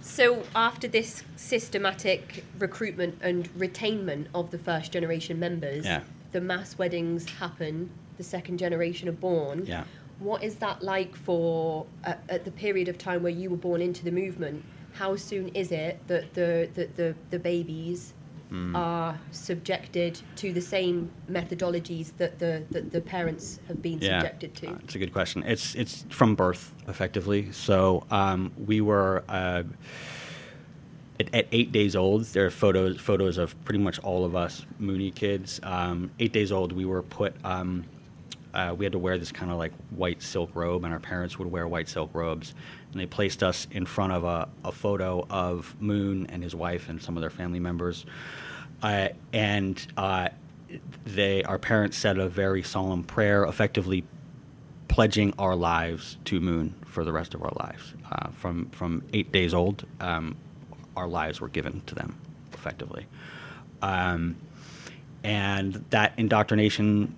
So 0.01 0.43
after 0.55 0.87
this 0.87 1.23
systematic 1.35 2.43
recruitment 2.57 3.19
and 3.21 3.47
retainment 3.57 4.25
of 4.33 4.49
the 4.51 4.57
first 4.57 4.91
generation 4.91 5.39
members, 5.39 5.85
Yeah. 5.85 6.01
the 6.31 6.41
mass 6.41 6.77
weddings 6.77 7.29
happen. 7.29 7.89
The 8.17 8.23
second 8.23 8.57
generation 8.57 9.07
are 9.07 9.13
born. 9.13 9.65
Yeah. 9.65 9.83
What 10.19 10.43
is 10.43 10.55
that 10.55 10.83
like 10.83 11.15
for 11.15 11.85
at, 12.03 12.21
at 12.29 12.45
the 12.45 12.51
period 12.51 12.87
of 12.87 12.97
time 12.97 13.23
where 13.23 13.31
you 13.31 13.49
were 13.49 13.57
born 13.57 13.81
into 13.81 14.03
the 14.03 14.11
movement? 14.11 14.63
How 14.93 15.15
soon 15.15 15.49
is 15.49 15.71
it 15.71 15.99
that 16.07 16.33
the 16.33 16.69
the, 16.73 16.89
the, 16.95 17.15
the 17.29 17.39
babies 17.39 18.13
Hmm. 18.49 18.75
are 18.75 19.19
subjected 19.29 20.19
to 20.37 20.51
the 20.51 20.61
same 20.61 21.11
methodologies 21.29 22.13
that 22.17 22.39
the, 22.39 22.63
that 22.71 22.91
the 22.91 22.99
parents 22.99 23.59
have 23.67 23.79
been 23.79 24.01
subjected 24.01 24.55
to? 24.55 24.69
Uh, 24.69 24.77
it's 24.83 24.95
a 24.95 24.97
good 24.97 25.13
question. 25.13 25.43
It's 25.43 25.75
it's 25.75 26.03
from 26.09 26.33
birth, 26.33 26.73
effectively. 26.87 27.51
So 27.51 28.07
um, 28.09 28.51
we 28.65 28.81
were 28.81 29.23
uh, 29.29 29.61
at, 31.19 31.35
at 31.35 31.47
eight 31.51 31.71
days 31.71 31.95
old. 31.95 32.25
There 32.25 32.47
are 32.47 32.49
photos 32.49 32.99
photos 32.99 33.37
of 33.37 33.53
pretty 33.65 33.81
much 33.81 33.99
all 33.99 34.25
of 34.25 34.35
us 34.35 34.65
Mooney 34.79 35.11
kids. 35.11 35.59
Um, 35.61 36.09
eight 36.19 36.33
days 36.33 36.51
old, 36.51 36.71
we 36.71 36.85
were 36.85 37.03
put. 37.03 37.35
Um, 37.43 37.85
uh, 38.53 38.73
we 38.77 38.85
had 38.85 38.91
to 38.93 38.99
wear 38.99 39.17
this 39.17 39.31
kind 39.31 39.51
of 39.51 39.57
like 39.57 39.73
white 39.91 40.21
silk 40.21 40.49
robe, 40.53 40.83
and 40.83 40.93
our 40.93 40.99
parents 40.99 41.37
would 41.37 41.51
wear 41.51 41.67
white 41.67 41.87
silk 41.87 42.09
robes. 42.13 42.53
And 42.91 42.99
they 42.99 43.05
placed 43.05 43.43
us 43.43 43.67
in 43.71 43.85
front 43.85 44.13
of 44.13 44.23
a, 44.23 44.49
a 44.63 44.71
photo 44.71 45.25
of 45.29 45.75
Moon 45.79 46.25
and 46.29 46.43
his 46.43 46.55
wife 46.55 46.89
and 46.89 47.01
some 47.01 47.17
of 47.17 47.21
their 47.21 47.29
family 47.29 47.59
members. 47.59 48.05
Uh, 48.81 49.09
and 49.33 49.85
uh, 49.97 50.29
they, 51.05 51.43
our 51.43 51.59
parents 51.59 51.97
said 51.97 52.17
a 52.17 52.27
very 52.27 52.63
solemn 52.63 53.03
prayer, 53.03 53.43
effectively 53.43 54.03
pledging 54.87 55.33
our 55.37 55.55
lives 55.55 56.17
to 56.25 56.39
Moon 56.39 56.73
for 56.85 57.03
the 57.03 57.11
rest 57.11 57.33
of 57.33 57.43
our 57.43 57.53
lives. 57.59 57.93
Uh, 58.11 58.29
from 58.31 58.69
from 58.71 59.03
eight 59.13 59.31
days 59.31 59.53
old, 59.53 59.85
um, 59.99 60.35
our 60.97 61.07
lives 61.07 61.39
were 61.39 61.49
given 61.49 61.81
to 61.85 61.95
them, 61.95 62.19
effectively. 62.53 63.05
Um, 63.81 64.35
and 65.23 65.85
that 65.91 66.13
indoctrination 66.17 67.15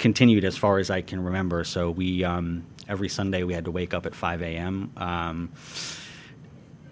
continued 0.00 0.44
as 0.44 0.56
far 0.56 0.78
as 0.78 0.90
I 0.90 1.02
can 1.02 1.22
remember. 1.22 1.62
So 1.62 1.90
we 1.90 2.24
um, 2.24 2.66
every 2.88 3.08
Sunday 3.08 3.44
we 3.44 3.54
had 3.54 3.66
to 3.66 3.70
wake 3.70 3.94
up 3.94 4.06
at 4.06 4.14
5 4.14 4.42
a.m. 4.42 4.90
Um, 4.96 5.52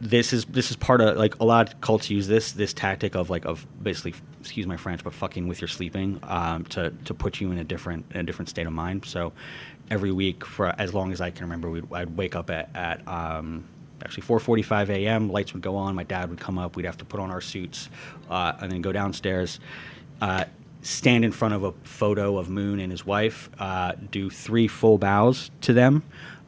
this 0.01 0.33
is 0.33 0.45
this 0.45 0.71
is 0.71 0.77
part 0.77 1.01
of 1.01 1.17
like 1.17 1.41
a 1.41 1.45
lot 1.45 1.69
of 1.69 1.81
cults 1.81 2.09
use 2.09 2.29
this 2.29 2.53
this 2.53 2.73
tactic 2.73 3.17
of 3.17 3.31
like 3.31 3.45
of 3.45 3.67
basically 3.83 4.15
excuse 4.39 4.65
my 4.65 4.77
French 4.77 5.03
but 5.03 5.13
fucking 5.13 5.49
with 5.49 5.61
your 5.61 5.67
sleeping 5.67 6.21
um, 6.23 6.65
to 6.67 6.91
to 7.05 7.15
put 7.15 7.41
you 7.41 7.51
in 7.51 7.59
a 7.59 7.65
different 7.65 8.07
in 8.13 8.21
a 8.21 8.23
different 8.23 8.49
state 8.49 8.67
of 8.67 8.73
mind. 8.73 9.05
So 9.07 9.33
every 9.91 10.13
week 10.13 10.45
for 10.45 10.73
as 10.79 10.95
long 10.95 11.11
as 11.11 11.21
I 11.21 11.31
can 11.31 11.45
remember, 11.45 11.69
we'd, 11.71 11.93
I'd 11.93 12.17
wake 12.17 12.37
up 12.37 12.51
at 12.51 12.71
at 12.77 13.09
um, 13.09 13.65
actually 14.05 14.23
4:45 14.23 14.91
a.m. 14.91 15.31
Lights 15.31 15.53
would 15.55 15.63
go 15.63 15.75
on. 15.77 15.95
My 15.97 16.05
dad 16.05 16.31
would 16.31 16.39
come 16.39 16.59
up. 16.59 16.77
We'd 16.77 16.87
have 16.87 16.99
to 16.99 17.05
put 17.05 17.19
on 17.19 17.31
our 17.31 17.41
suits 17.41 17.89
uh, 18.31 18.53
and 18.61 18.71
then 18.71 18.83
go 18.83 18.93
downstairs. 18.93 19.59
Uh, 20.21 20.45
stand 20.83 21.25
in 21.25 21.33
front 21.33 21.55
of 21.55 21.65
a 21.65 21.73
photo 21.85 22.39
of 22.39 22.49
Moon 22.49 22.81
and 22.81 22.91
his 22.91 23.05
wife, 23.05 23.51
uh, 23.59 23.93
do 24.11 24.31
three 24.31 24.69
full 24.69 24.99
bows 24.99 25.51
to 25.63 25.73
them, 25.73 26.03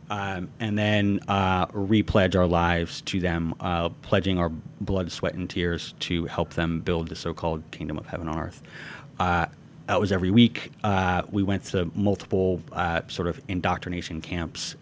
um, 0.08 0.48
and 0.58 0.78
then 0.78 1.20
uh, 1.28 1.66
repledge 1.66 2.34
our 2.34 2.46
lives 2.46 3.00
to 3.02 3.20
them, 3.20 3.54
uh, 3.60 3.88
pledging 4.02 4.38
our 4.38 4.50
blood, 4.80 5.10
sweat, 5.10 5.34
and 5.34 5.48
tears 5.48 5.94
to 6.00 6.26
help 6.26 6.54
them 6.54 6.80
build 6.80 7.08
the 7.08 7.16
so-called 7.16 7.62
kingdom 7.70 7.98
of 7.98 8.06
heaven 8.06 8.28
on 8.28 8.38
earth. 8.38 8.62
Uh, 9.18 9.46
that 9.86 10.00
was 10.00 10.12
every 10.12 10.30
week. 10.30 10.72
Uh, 10.84 11.22
we 11.30 11.42
went 11.42 11.64
to 11.64 11.90
multiple 11.94 12.60
uh, 12.72 13.02
sort 13.08 13.28
of 13.28 13.40
indoctrination 13.48 14.20
camps 14.20 14.76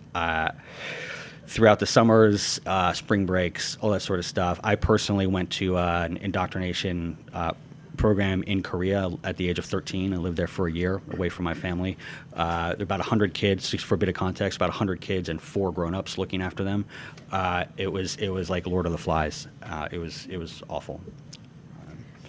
throughout 1.48 1.78
the 1.78 1.86
summers, 1.86 2.60
uh, 2.66 2.92
spring 2.92 3.24
breaks, 3.24 3.78
all 3.80 3.90
that 3.90 4.02
sort 4.02 4.18
of 4.18 4.26
stuff. 4.26 4.60
I 4.62 4.76
personally 4.76 5.26
went 5.26 5.50
to 5.52 5.78
uh, 5.78 6.06
an 6.08 6.18
indoctrination 6.18 7.16
uh, 7.32 7.52
program 7.98 8.42
in 8.44 8.62
Korea 8.62 9.10
at 9.24 9.36
the 9.36 9.48
age 9.50 9.58
of 9.58 9.66
13 9.66 10.12
and 10.12 10.22
lived 10.22 10.36
there 10.36 10.46
for 10.46 10.66
a 10.66 10.72
year 10.72 11.02
away 11.12 11.28
from 11.28 11.44
my 11.44 11.52
family. 11.52 11.98
Uh, 12.32 12.70
there 12.70 12.80
are 12.80 12.82
about 12.84 13.00
100 13.00 13.34
kids, 13.34 13.70
just 13.70 13.84
for 13.84 13.96
a 13.96 13.98
bit 13.98 14.08
of 14.08 14.14
context, 14.14 14.56
about 14.56 14.70
100 14.70 15.00
kids 15.00 15.28
and 15.28 15.42
four 15.42 15.70
grown-ups 15.72 16.16
looking 16.16 16.40
after 16.40 16.64
them. 16.64 16.86
Uh, 17.30 17.64
it 17.76 17.92
was 17.92 18.16
it 18.16 18.30
was 18.30 18.48
like 18.48 18.66
Lord 18.66 18.86
of 18.86 18.92
the 18.92 18.98
Flies. 18.98 19.48
Uh, 19.62 19.88
it 19.90 19.98
was 19.98 20.26
it 20.30 20.38
was 20.38 20.62
awful. 20.70 21.00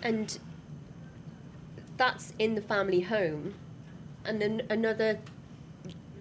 And 0.01 0.37
that's 1.97 2.33
in 2.39 2.55
the 2.55 2.61
family 2.61 3.01
home. 3.01 3.53
And 4.25 4.41
then 4.41 4.63
another 4.69 5.19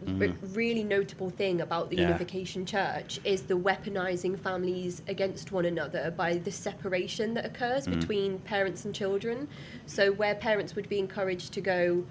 r- 0.07 0.29
really 0.55 0.85
notable 0.85 1.31
thing 1.31 1.61
about 1.61 1.91
the. 1.91 1.97
Yeah. 1.97 2.09
Unification 2.09 2.65
Church 2.65 3.21
is 3.25 3.43
the 3.43 3.55
weaponizing 3.55 4.39
families 4.39 5.03
against 5.09 5.53
one 5.53 5.65
another 5.65 6.11
by 6.17 6.39
the 6.39 6.51
separation 6.51 7.35
that 7.35 7.45
occurs 7.45 7.87
Mm. 7.87 8.01
between 8.01 8.39
parents 8.41 8.85
and 8.85 8.95
children. 8.95 9.49
So, 9.87 10.13
where 10.13 10.35
parents 10.35 10.75
would 10.77 10.89
be 10.89 10.99
encouraged 10.99 11.53
to 11.55 11.61
go 11.61 12.05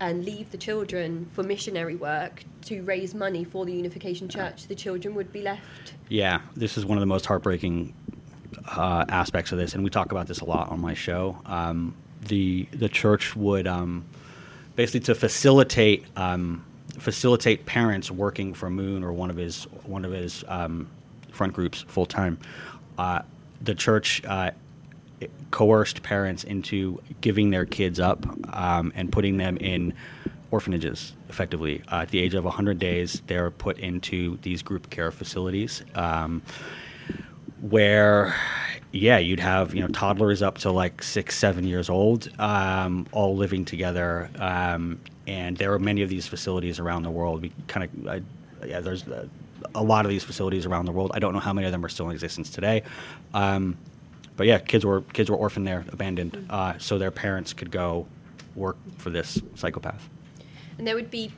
and 0.00 0.24
leave 0.24 0.50
the 0.50 0.58
children 0.58 1.26
for 1.32 1.42
missionary 1.44 1.94
work 1.94 2.42
to 2.62 2.82
raise 2.82 3.14
money 3.14 3.44
for 3.44 3.64
the 3.64 3.72
Unification 3.72 4.28
Church, 4.28 4.66
the 4.66 4.74
children 4.74 5.14
would 5.14 5.32
be 5.32 5.40
left. 5.42 5.94
Yeah, 6.08 6.40
this 6.56 6.76
is 6.76 6.84
one 6.84 6.98
of 6.98 7.00
the 7.00 7.06
most 7.06 7.26
heartbreaking 7.26 7.94
uh, 8.76 9.04
aspects 9.08 9.52
of 9.52 9.58
this, 9.58 9.74
and 9.74 9.84
we 9.84 9.90
talk 9.90 10.10
about 10.12 10.26
this 10.26 10.40
a 10.40 10.44
lot 10.44 10.68
on 10.70 10.80
my 10.80 10.94
show. 10.94 11.36
Um, 11.46 11.94
the 12.26 12.66
the 12.72 12.88
church 12.88 13.36
would 13.36 13.66
um, 13.66 14.04
basically 14.76 15.00
to 15.00 15.14
facilitate 15.14 16.04
um, 16.16 16.64
facilitate 16.98 17.66
parents 17.66 18.10
working 18.10 18.54
for 18.54 18.70
Moon 18.70 19.02
or 19.02 19.12
one 19.12 19.30
of 19.30 19.36
his 19.36 19.64
one 19.84 20.04
of 20.04 20.12
his 20.12 20.44
um, 20.48 20.88
front 21.32 21.52
groups 21.52 21.82
full 21.82 22.06
time. 22.06 22.38
Uh, 22.98 23.22
the 23.62 23.74
church 23.74 24.22
uh, 24.24 24.50
coerced 25.50 26.02
parents 26.02 26.44
into 26.44 27.00
giving 27.20 27.50
their 27.50 27.64
kids 27.64 28.00
up 28.00 28.26
um, 28.54 28.92
and 28.94 29.10
putting 29.12 29.36
them 29.36 29.56
in 29.58 29.92
orphanages 30.50 31.14
effectively 31.28 31.82
uh, 31.90 32.02
at 32.02 32.10
the 32.10 32.18
age 32.18 32.34
of 32.34 32.44
100 32.44 32.78
days 32.78 33.22
they're 33.26 33.50
put 33.50 33.78
into 33.78 34.36
these 34.42 34.62
group 34.62 34.88
care 34.90 35.10
facilities 35.10 35.82
um, 35.94 36.42
where 37.60 38.34
yeah 38.92 39.18
you'd 39.18 39.40
have 39.40 39.74
you 39.74 39.80
know 39.80 39.88
toddlers 39.88 40.42
up 40.42 40.58
to 40.58 40.70
like 40.70 41.02
six 41.02 41.36
seven 41.36 41.64
years 41.64 41.88
old 41.88 42.28
um, 42.38 43.06
all 43.12 43.36
living 43.36 43.64
together 43.64 44.30
um, 44.38 45.00
and 45.26 45.56
there 45.56 45.72
are 45.72 45.78
many 45.78 46.02
of 46.02 46.08
these 46.08 46.26
facilities 46.26 46.78
around 46.78 47.02
the 47.02 47.10
world. 47.10 47.42
We 47.42 47.52
kind 47.66 47.88
of 48.06 48.24
yeah 48.66 48.80
there's 48.80 49.06
a, 49.06 49.28
a 49.74 49.82
lot 49.82 50.04
of 50.04 50.10
these 50.10 50.24
facilities 50.24 50.66
around 50.66 50.86
the 50.86 50.92
world. 50.92 51.12
I 51.14 51.18
don't 51.18 51.32
know 51.32 51.40
how 51.40 51.52
many 51.52 51.66
of 51.66 51.72
them 51.72 51.84
are 51.84 51.88
still 51.88 52.06
in 52.06 52.12
existence 52.12 52.50
today. 52.50 52.82
Um, 53.32 53.76
but 54.36 54.46
yeah 54.46 54.58
kids 54.58 54.84
were 54.84 55.02
kids 55.12 55.30
were 55.30 55.36
orphaned 55.36 55.66
there 55.66 55.84
abandoned. 55.92 56.46
Uh, 56.50 56.78
so 56.78 56.98
their 56.98 57.10
parents 57.10 57.52
could 57.52 57.70
go 57.70 58.06
work 58.54 58.76
for 58.98 59.10
this 59.10 59.40
psychopath. 59.54 60.08
And 60.78 60.86
there 60.86 60.94
would 60.94 61.10
be 61.10 61.32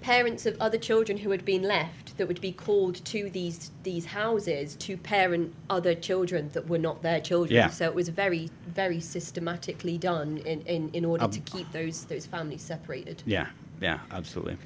parents 0.00 0.46
of 0.46 0.60
other 0.60 0.78
children 0.78 1.18
who 1.18 1.30
had 1.30 1.44
been 1.44 1.62
left 1.62 2.01
that 2.16 2.28
would 2.28 2.40
be 2.40 2.52
called 2.52 3.04
to 3.06 3.30
these 3.30 3.70
these 3.82 4.06
houses 4.06 4.76
to 4.76 4.96
parent 4.96 5.54
other 5.70 5.94
children 5.94 6.50
that 6.52 6.68
were 6.68 6.78
not 6.78 7.02
their 7.02 7.20
children. 7.20 7.54
Yeah. 7.54 7.70
So 7.70 7.84
it 7.86 7.94
was 7.94 8.08
very 8.08 8.50
very 8.66 9.00
systematically 9.00 9.98
done 9.98 10.38
in, 10.38 10.60
in, 10.62 10.90
in 10.92 11.04
order 11.04 11.24
Um, 11.24 11.30
to 11.30 11.40
keep 11.40 11.70
those 11.72 12.04
those 12.06 12.26
families 12.26 12.62
separated. 12.62 13.22
yeah 13.26 13.46
yeah 13.80 13.98
absolutely 14.10 14.56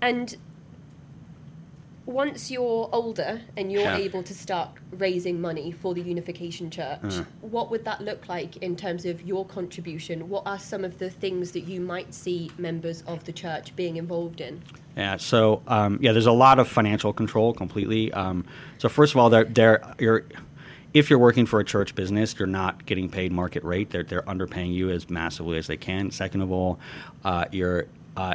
And 0.00 0.36
once 2.06 2.50
you're 2.50 2.88
older 2.92 3.40
and 3.56 3.70
you're 3.70 3.82
Yeah. 3.82 3.96
able 3.96 4.22
to 4.24 4.34
start 4.34 4.70
raising 4.98 5.40
money 5.40 5.70
for 5.70 5.94
the 5.94 6.00
Unification 6.02 6.70
Church, 6.70 6.98
Uh. 7.04 7.24
what 7.40 7.70
would 7.70 7.84
that 7.84 8.00
look 8.02 8.28
like 8.28 8.56
in 8.58 8.74
terms 8.76 9.04
of 9.04 9.22
your 9.22 9.44
contribution? 9.46 10.28
What 10.28 10.42
are 10.46 10.58
some 10.58 10.84
of 10.84 10.98
the 10.98 11.10
things 11.10 11.52
that 11.52 11.60
you 11.68 11.80
might 11.80 12.12
see 12.12 12.50
members 12.58 13.02
of 13.06 13.24
the 13.24 13.32
church 13.32 13.74
being 13.76 13.96
involved 13.96 14.40
in? 14.40 14.62
Yeah. 14.96 15.16
So 15.16 15.62
um, 15.68 15.98
yeah, 16.02 16.12
there's 16.12 16.26
a 16.26 16.32
lot 16.32 16.58
of 16.58 16.68
financial 16.68 17.12
control 17.12 17.52
completely. 17.54 18.12
Um, 18.12 18.44
so 18.78 18.88
first 18.88 19.14
of 19.14 19.18
all, 19.18 19.30
they're, 19.30 19.44
they're, 19.44 19.80
you're, 19.98 20.24
if 20.92 21.08
you're 21.08 21.18
working 21.18 21.46
for 21.46 21.58
a 21.60 21.64
church 21.64 21.94
business, 21.94 22.34
you're 22.38 22.46
not 22.46 22.84
getting 22.84 23.08
paid 23.08 23.32
market 23.32 23.64
rate. 23.64 23.90
They're, 23.90 24.02
they're 24.02 24.22
underpaying 24.22 24.74
you 24.74 24.90
as 24.90 25.08
massively 25.08 25.56
as 25.56 25.66
they 25.66 25.76
can. 25.78 26.10
Second 26.10 26.42
of 26.42 26.52
all, 26.52 26.78
uh, 27.24 27.46
you're 27.52 27.86
uh, 28.16 28.34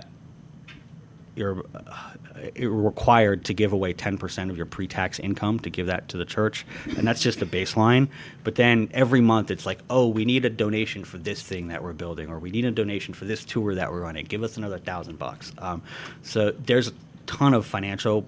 you're, 1.38 1.64
uh, 1.76 2.12
you're 2.56 2.72
required 2.72 3.46
to 3.46 3.54
give 3.54 3.74
away 3.74 3.94
10% 3.94 4.50
of 4.50 4.58
your 4.58 4.66
pre-tax 4.66 5.20
income 5.20 5.60
to 5.60 5.70
give 5.70 5.88
that 5.88 6.10
to 6.10 6.18
the 6.18 6.26
church 6.26 6.66
and 6.98 7.08
that's 7.08 7.22
just 7.22 7.40
the 7.40 7.46
baseline. 7.46 8.08
But 8.44 8.56
then 8.56 8.90
every 8.94 9.22
month 9.22 9.52
it's 9.52 9.66
like 9.66 9.80
oh 9.90 10.08
we 10.08 10.26
need 10.26 10.46
a 10.46 10.50
donation 10.50 11.04
for 11.04 11.18
this 11.18 11.42
thing 11.42 11.68
that 11.70 11.84
we're 11.84 11.94
building 11.94 12.30
or 12.30 12.40
we 12.40 12.50
need 12.50 12.66
a 12.66 12.72
donation 12.72 13.14
for 13.14 13.26
this 13.26 13.46
tour 13.46 13.76
that 13.76 13.92
we're 13.92 14.02
running. 14.02 14.26
Give 14.26 14.44
us 14.44 14.58
another 14.58 14.80
thousand 14.80 15.20
bucks. 15.20 15.52
Um, 15.58 15.82
so 16.24 16.52
there's 16.52 16.90
a 16.90 16.94
ton 17.26 17.54
of 17.54 17.66
financial 17.66 18.26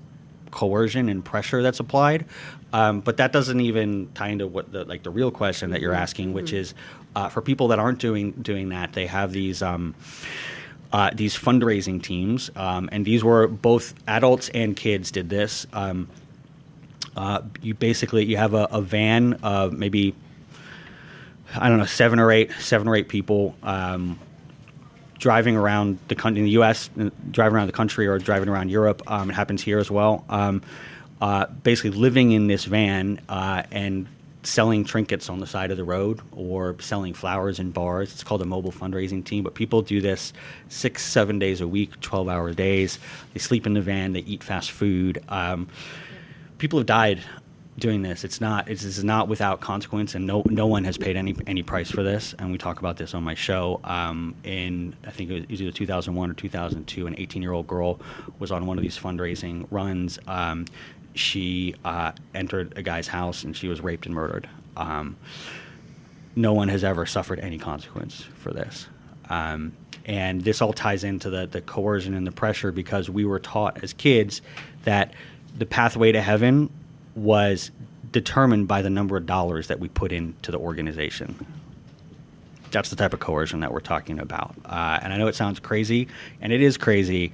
coercion 0.51 1.09
and 1.09 1.23
pressure 1.23 1.61
that's 1.61 1.79
applied. 1.79 2.25
Um, 2.73 3.01
but 3.01 3.17
that 3.17 3.31
doesn't 3.31 3.59
even 3.59 4.09
tie 4.13 4.29
into 4.29 4.47
what 4.47 4.71
the 4.71 4.85
like 4.85 5.03
the 5.03 5.09
real 5.09 5.31
question 5.31 5.71
that 5.71 5.81
you're 5.81 5.93
asking 5.93 6.33
which 6.33 6.53
is 6.53 6.75
uh, 7.15 7.27
for 7.29 7.41
people 7.41 7.69
that 7.69 7.79
aren't 7.79 7.99
doing 7.99 8.31
doing 8.33 8.69
that 8.69 8.93
they 8.93 9.07
have 9.07 9.31
these 9.31 9.63
um, 9.63 9.95
uh, 10.91 11.11
these 11.13 11.37
fundraising 11.37 12.01
teams, 12.01 12.49
um, 12.55 12.89
and 12.91 13.05
these 13.05 13.23
were 13.23 13.47
both 13.47 13.93
adults 14.07 14.49
and 14.49 14.75
kids 14.75 15.11
did 15.11 15.29
this. 15.29 15.67
Um, 15.73 16.09
uh, 17.15 17.41
you 17.61 17.73
basically 17.73 18.25
you 18.25 18.37
have 18.37 18.53
a, 18.53 18.67
a 18.71 18.81
van 18.81 19.33
of 19.43 19.73
maybe 19.73 20.15
I 21.55 21.69
don't 21.69 21.77
know 21.77 21.85
seven 21.85 22.19
or 22.19 22.31
eight 22.31 22.51
seven 22.59 22.87
or 22.87 22.95
eight 22.95 23.09
people 23.09 23.55
um, 23.61 24.19
driving 25.17 25.55
around 25.55 25.99
the 26.07 26.15
country 26.15 26.39
in 26.39 26.45
the 26.45 26.51
U.S. 26.51 26.89
uh, 26.99 27.09
driving 27.29 27.55
around 27.55 27.67
the 27.67 27.73
country 27.73 28.07
or 28.07 28.17
driving 28.17 28.49
around 28.49 28.69
Europe. 28.69 29.01
Um, 29.05 29.29
it 29.29 29.33
happens 29.33 29.61
here 29.61 29.79
as 29.79 29.91
well. 29.91 30.25
Um, 30.29 30.61
uh, 31.21 31.47
basically 31.63 31.91
living 31.91 32.31
in 32.31 32.47
this 32.47 32.63
van 32.65 33.19
uh, 33.27 33.63
and 33.71 34.07
selling 34.43 34.85
trinkets 34.85 35.29
on 35.29 35.39
the 35.39 35.47
side 35.47 35.71
of 35.71 35.77
the 35.77 35.83
road 35.83 36.21
or 36.31 36.75
selling 36.79 37.13
flowers 37.13 37.59
in 37.59 37.71
bars. 37.71 38.11
It's 38.13 38.23
called 38.23 38.41
a 38.41 38.45
mobile 38.45 38.71
fundraising 38.71 39.23
team, 39.23 39.43
but 39.43 39.53
people 39.53 39.81
do 39.81 40.01
this 40.01 40.33
six, 40.69 41.05
seven 41.05 41.39
days 41.39 41.61
a 41.61 41.67
week, 41.67 41.99
12 42.01 42.29
hour 42.29 42.53
days. 42.53 42.99
They 43.33 43.39
sleep 43.39 43.65
in 43.65 43.73
the 43.73 43.81
van, 43.81 44.13
they 44.13 44.21
eat 44.21 44.43
fast 44.43 44.71
food. 44.71 45.23
Um, 45.27 45.67
people 46.57 46.79
have 46.79 46.85
died 46.85 47.21
doing 47.79 48.01
this. 48.01 48.23
It's 48.23 48.39
not, 48.39 48.69
it's, 48.69 48.83
it's 48.83 49.03
not 49.03 49.27
without 49.27 49.61
consequence, 49.61 50.13
and 50.13 50.27
no, 50.27 50.43
no 50.45 50.67
one 50.67 50.83
has 50.83 50.97
paid 50.97 51.15
any, 51.15 51.35
any 51.47 51.63
price 51.63 51.89
for 51.89 52.03
this. 52.03 52.35
And 52.37 52.51
we 52.51 52.57
talk 52.57 52.79
about 52.79 52.97
this 52.97 53.13
on 53.13 53.23
my 53.23 53.33
show. 53.33 53.79
Um, 53.83 54.35
in, 54.43 54.95
I 55.05 55.11
think 55.11 55.31
it 55.31 55.49
was 55.49 55.61
either 55.61 55.71
2001 55.71 56.29
or 56.29 56.33
2002, 56.33 57.07
an 57.07 57.15
18 57.17 57.41
year 57.41 57.53
old 57.53 57.67
girl 57.67 57.99
was 58.37 58.51
on 58.51 58.65
one 58.65 58.77
of 58.77 58.83
these 58.83 58.97
fundraising 58.97 59.65
runs. 59.71 60.19
Um, 60.27 60.65
she 61.13 61.75
uh, 61.83 62.11
entered 62.33 62.73
a 62.77 62.81
guy's 62.81 63.07
house 63.07 63.43
and 63.43 63.55
she 63.55 63.67
was 63.67 63.81
raped 63.81 64.05
and 64.05 64.15
murdered. 64.15 64.47
Um, 64.77 65.17
no 66.35 66.53
one 66.53 66.69
has 66.69 66.83
ever 66.83 67.05
suffered 67.05 67.39
any 67.39 67.57
consequence 67.57 68.23
for 68.35 68.51
this. 68.53 68.87
Um, 69.29 69.73
and 70.05 70.41
this 70.41 70.61
all 70.61 70.73
ties 70.73 71.03
into 71.03 71.29
the, 71.29 71.45
the 71.47 71.61
coercion 71.61 72.13
and 72.13 72.25
the 72.25 72.31
pressure 72.31 72.71
because 72.71 73.09
we 73.09 73.25
were 73.25 73.39
taught 73.39 73.83
as 73.83 73.93
kids 73.93 74.41
that 74.83 75.13
the 75.57 75.65
pathway 75.65 76.11
to 76.11 76.21
heaven 76.21 76.69
was 77.15 77.71
determined 78.11 78.67
by 78.67 78.81
the 78.81 78.89
number 78.89 79.17
of 79.17 79.25
dollars 79.25 79.67
that 79.67 79.79
we 79.79 79.87
put 79.89 80.11
into 80.11 80.51
the 80.51 80.57
organization. 80.57 81.45
that's 82.71 82.89
the 82.89 82.95
type 82.95 83.13
of 83.13 83.19
coercion 83.19 83.59
that 83.61 83.71
we're 83.73 83.79
talking 83.79 84.19
about. 84.19 84.55
Uh, 84.65 84.99
and 85.01 85.13
I 85.13 85.17
know 85.17 85.27
it 85.27 85.35
sounds 85.35 85.59
crazy, 85.59 86.07
and 86.41 86.53
it 86.53 86.61
is 86.61 86.77
crazy, 86.77 87.33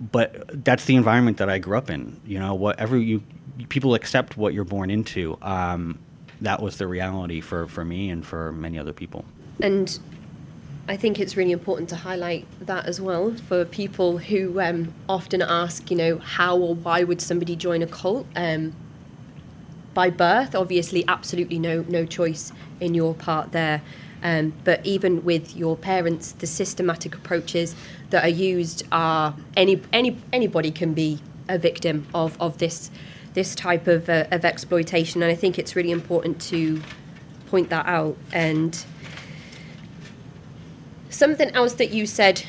but 0.00 0.64
that's 0.64 0.86
the 0.86 0.96
environment 0.96 1.38
that 1.38 1.50
I 1.50 1.58
grew 1.58 1.76
up 1.76 1.90
in. 1.90 2.20
You 2.24 2.38
know, 2.38 2.54
whatever 2.54 2.96
you 2.96 3.22
people 3.68 3.94
accept 3.94 4.36
what 4.36 4.54
you're 4.54 4.64
born 4.64 4.90
into. 4.90 5.38
Um, 5.42 5.98
that 6.40 6.62
was 6.62 6.78
the 6.78 6.86
reality 6.86 7.40
for, 7.40 7.66
for 7.66 7.84
me 7.84 8.10
and 8.10 8.24
for 8.24 8.52
many 8.52 8.78
other 8.78 8.92
people. 8.92 9.24
And 9.60 9.98
I 10.88 10.96
think 10.96 11.20
it's 11.20 11.36
really 11.36 11.52
important 11.52 11.88
to 11.90 11.96
highlight 11.96 12.46
that 12.66 12.86
as 12.86 13.00
well 13.00 13.34
for 13.34 13.64
people 13.64 14.18
who 14.18 14.60
um, 14.60 14.94
often 15.08 15.42
ask, 15.42 15.90
you 15.90 15.96
know, 15.96 16.18
how 16.18 16.56
or 16.56 16.74
why 16.74 17.04
would 17.04 17.20
somebody 17.20 17.56
join 17.56 17.82
a 17.82 17.86
cult? 17.86 18.26
Um, 18.34 18.74
by 19.92 20.08
birth, 20.08 20.54
obviously, 20.54 21.04
absolutely 21.08 21.58
no 21.58 21.84
no 21.88 22.06
choice 22.06 22.52
in 22.78 22.94
your 22.94 23.12
part 23.12 23.52
there. 23.52 23.82
Um, 24.22 24.52
but 24.64 24.84
even 24.86 25.24
with 25.24 25.56
your 25.56 25.76
parents, 25.76 26.32
the 26.32 26.46
systematic 26.46 27.14
approaches 27.14 27.74
that 28.10 28.24
are 28.24 28.28
used 28.28 28.84
are 28.92 29.34
any 29.56 29.80
any 29.92 30.16
anybody 30.32 30.70
can 30.70 30.94
be 30.94 31.20
a 31.48 31.58
victim 31.58 32.06
of 32.14 32.40
of 32.40 32.58
this 32.58 32.90
this 33.34 33.54
type 33.54 33.86
of 33.86 34.08
uh, 34.08 34.26
of 34.30 34.44
exploitation, 34.44 35.22
and 35.22 35.30
I 35.30 35.34
think 35.34 35.58
it's 35.58 35.76
really 35.76 35.92
important 35.92 36.40
to 36.42 36.82
point 37.46 37.70
that 37.70 37.86
out. 37.86 38.16
And 38.32 38.84
something 41.08 41.50
else 41.50 41.74
that 41.74 41.90
you 41.90 42.06
said 42.06 42.42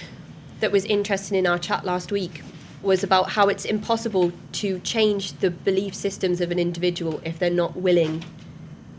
that 0.59 0.71
was 0.71 0.85
interesting 0.85 1.37
in 1.37 1.47
our 1.47 1.57
chat 1.57 1.85
last 1.85 2.11
week 2.11 2.43
was 2.81 3.03
about 3.03 3.31
how 3.31 3.47
it's 3.47 3.65
impossible 3.65 4.31
to 4.51 4.79
change 4.79 5.33
the 5.33 5.51
belief 5.51 5.93
systems 5.93 6.41
of 6.41 6.51
an 6.51 6.59
individual 6.59 7.21
if 7.23 7.37
they're 7.37 7.49
not 7.49 7.75
willing 7.75 8.23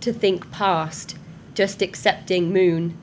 to 0.01 0.13
think 0.13 0.51
past 0.53 1.17
just 1.55 1.83
accepting 1.83 2.53
Moon 2.53 2.97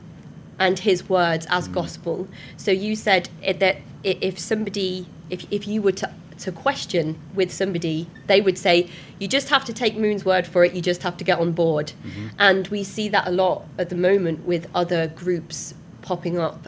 and 0.60 0.78
his 0.80 1.10
words 1.10 1.48
as 1.50 1.68
mm. 1.68 1.74
gospel. 1.74 2.28
So 2.58 2.72
you 2.72 2.96
said 2.96 3.30
that 3.44 3.78
if 4.04 4.38
somebody, 4.38 5.08
if, 5.30 5.46
if 5.52 5.68
you 5.68 5.82
were 5.82 5.94
to, 5.94 6.14
to 6.40 6.52
question 6.52 7.20
with 7.34 7.52
somebody, 7.52 8.08
they 8.28 8.42
would 8.42 8.58
say, 8.58 8.90
you 9.20 9.28
just 9.28 9.50
have 9.50 9.66
to 9.66 9.74
take 9.74 9.98
Moon's 9.98 10.24
word 10.24 10.46
for 10.46 10.64
it, 10.64 10.74
you 10.74 10.82
just 10.82 11.04
have 11.04 11.18
to 11.18 11.24
get 11.24 11.40
on 11.40 11.54
board. 11.54 11.94
Mm-hmm. 12.04 12.28
And 12.38 12.68
we 12.68 12.84
see 12.84 13.10
that 13.10 13.28
a 13.28 13.32
lot 13.32 13.66
at 13.78 13.90
the 13.90 13.96
moment 13.96 14.46
with 14.46 14.68
other 14.76 15.08
groups 15.08 15.74
popping 16.02 16.38
up 16.38 16.68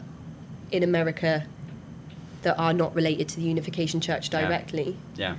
in 0.70 0.82
America 0.82 1.46
that 2.42 2.58
are 2.58 2.72
not 2.72 2.94
related 2.94 3.28
to 3.28 3.36
the 3.36 3.42
Unification 3.42 4.00
Church 4.00 4.30
directly. 4.30 4.96
Yeah. 5.14 5.32
yeah. 5.32 5.36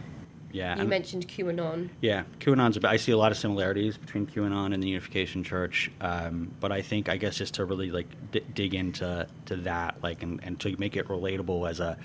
Yeah, 0.54 0.80
you 0.80 0.88
mentioned 0.88 1.28
QAnon. 1.28 1.90
Yeah, 2.00 2.24
QAnon's. 2.40 2.78
I 2.86 2.98
see 2.98 3.12
a 3.12 3.18
lot 3.18 3.32
of 3.32 3.40
similarities 3.40 3.98
between 3.98 4.28
QAnon 4.28 4.72
and 4.72 4.84
the 4.84 4.88
Unification 4.88 5.44
Church, 5.44 5.92
um, 6.00 6.52
but 6.60 6.72
I 6.72 6.84
think 6.84 7.10
I 7.10 7.18
guess 7.18 7.38
just 7.38 7.56
to 7.56 7.66
really 7.66 7.90
like 7.90 8.06
d- 8.32 8.44
dig 8.54 8.76
into 8.76 9.28
to 9.48 9.56
that, 9.58 9.96
like, 10.04 10.22
and, 10.22 10.40
and 10.44 10.60
to 10.60 10.78
make 10.78 10.96
it 10.96 11.08
relatable 11.08 11.68
as 11.68 11.80
a, 11.80 11.98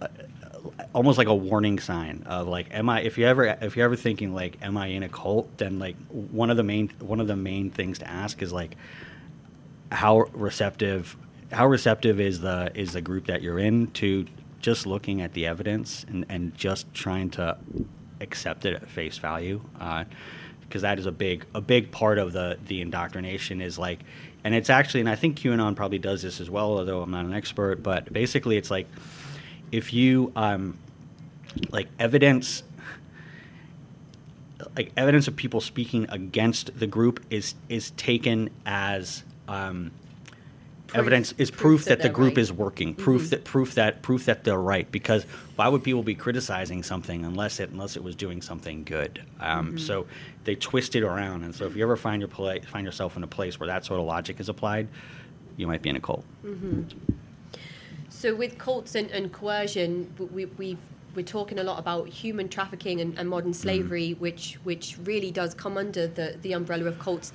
a, 0.00 0.10
almost 0.92 1.16
like 1.16 1.28
a 1.28 1.34
warning 1.34 1.78
sign 1.78 2.24
of 2.26 2.48
like, 2.48 2.66
am 2.72 2.88
I? 2.88 3.02
If 3.02 3.16
you 3.16 3.26
ever 3.26 3.56
if 3.62 3.76
you're 3.76 3.84
ever 3.84 3.96
thinking 3.96 4.34
like, 4.34 4.58
am 4.62 4.76
I 4.76 4.88
in 4.88 5.04
a 5.04 5.08
cult? 5.08 5.56
Then 5.56 5.78
like 5.78 5.94
one 6.08 6.50
of 6.50 6.56
the 6.56 6.64
main 6.64 6.88
one 6.98 7.20
of 7.20 7.28
the 7.28 7.36
main 7.36 7.70
things 7.70 8.00
to 8.00 8.08
ask 8.10 8.42
is 8.42 8.52
like, 8.52 8.76
how 9.92 10.22
receptive 10.32 11.16
how 11.52 11.68
receptive 11.68 12.20
is 12.20 12.40
the 12.40 12.72
is 12.74 12.94
the 12.94 13.00
group 13.00 13.26
that 13.26 13.42
you're 13.42 13.60
in 13.60 13.92
to 13.92 14.26
just 14.60 14.86
looking 14.86 15.20
at 15.20 15.32
the 15.32 15.46
evidence 15.46 16.04
and, 16.08 16.26
and 16.28 16.54
just 16.54 16.92
trying 16.94 17.30
to 17.30 17.56
accept 18.20 18.64
it 18.64 18.74
at 18.74 18.88
face 18.88 19.18
value 19.18 19.60
because 20.60 20.84
uh, 20.84 20.88
that 20.88 20.98
is 20.98 21.06
a 21.06 21.12
big 21.12 21.46
a 21.54 21.60
big 21.60 21.90
part 21.90 22.18
of 22.18 22.32
the 22.32 22.58
the 22.66 22.80
indoctrination 22.80 23.60
is 23.60 23.78
like 23.78 24.00
and 24.44 24.54
it's 24.54 24.70
actually 24.70 25.00
and 25.00 25.08
I 25.08 25.16
think 25.16 25.38
QAnon 25.38 25.74
probably 25.74 25.98
does 25.98 26.22
this 26.22 26.40
as 26.40 26.50
well 26.50 26.78
although 26.78 27.02
I'm 27.02 27.10
not 27.10 27.24
an 27.24 27.32
expert 27.32 27.82
but 27.82 28.12
basically 28.12 28.56
it's 28.56 28.70
like 28.70 28.86
if 29.72 29.92
you 29.92 30.32
um, 30.36 30.76
like 31.70 31.88
evidence 31.98 32.62
like 34.76 34.92
evidence 34.96 35.26
of 35.28 35.36
people 35.36 35.60
speaking 35.60 36.06
against 36.10 36.78
the 36.78 36.86
group 36.86 37.24
is 37.30 37.54
is 37.68 37.90
taken 37.92 38.50
as 38.66 39.24
um, 39.48 39.90
proof, 40.90 40.98
evidence 40.98 41.34
is 41.38 41.50
proof, 41.50 41.60
proof 41.60 41.84
that, 41.86 41.98
that 41.98 42.02
the 42.02 42.08
group 42.08 42.36
right. 42.36 42.38
is 42.38 42.52
working. 42.52 42.94
Proof 42.94 43.22
mm-hmm. 43.22 43.30
that 43.30 43.44
proof 43.44 43.74
that 43.74 44.02
proof 44.02 44.26
that 44.26 44.44
they're 44.44 44.58
right. 44.58 44.90
Because 44.90 45.24
why 45.56 45.68
would 45.68 45.82
people 45.82 46.02
be 46.02 46.14
criticizing 46.14 46.82
something 46.82 47.24
unless 47.24 47.60
it 47.60 47.70
unless 47.70 47.96
it 47.96 48.02
was 48.02 48.14
doing 48.14 48.42
something 48.42 48.84
good? 48.84 49.22
Um, 49.40 49.68
mm-hmm. 49.68 49.78
So 49.78 50.06
they 50.44 50.54
twist 50.54 50.94
it 50.96 51.02
around. 51.02 51.44
And 51.44 51.54
so 51.54 51.66
if 51.66 51.76
you 51.76 51.82
ever 51.82 51.96
find 51.96 52.20
your 52.20 52.28
pla- 52.28 52.60
find 52.66 52.84
yourself 52.84 53.16
in 53.16 53.22
a 53.22 53.28
place 53.28 53.58
where 53.58 53.66
that 53.68 53.84
sort 53.84 54.00
of 54.00 54.06
logic 54.06 54.40
is 54.40 54.48
applied, 54.48 54.88
you 55.56 55.66
might 55.66 55.82
be 55.82 55.90
in 55.90 55.96
a 55.96 56.00
cult. 56.00 56.24
Mm-hmm. 56.44 56.82
So 58.08 58.34
with 58.34 58.58
cults 58.58 58.94
and, 58.94 59.10
and 59.10 59.32
coercion, 59.32 60.12
we, 60.32 60.44
we've 60.46 60.78
we're 61.14 61.24
talking 61.24 61.58
a 61.58 61.64
lot 61.64 61.78
about 61.78 62.08
human 62.08 62.48
trafficking 62.48 63.00
and, 63.00 63.18
and 63.18 63.28
modern 63.28 63.50
mm-hmm. 63.50 63.62
slavery, 63.62 64.12
which 64.14 64.58
which 64.64 64.96
really 65.04 65.30
does 65.30 65.54
come 65.54 65.76
under 65.76 66.06
the, 66.06 66.36
the 66.42 66.52
umbrella 66.52 66.84
of 66.84 66.98
cults. 66.98 67.32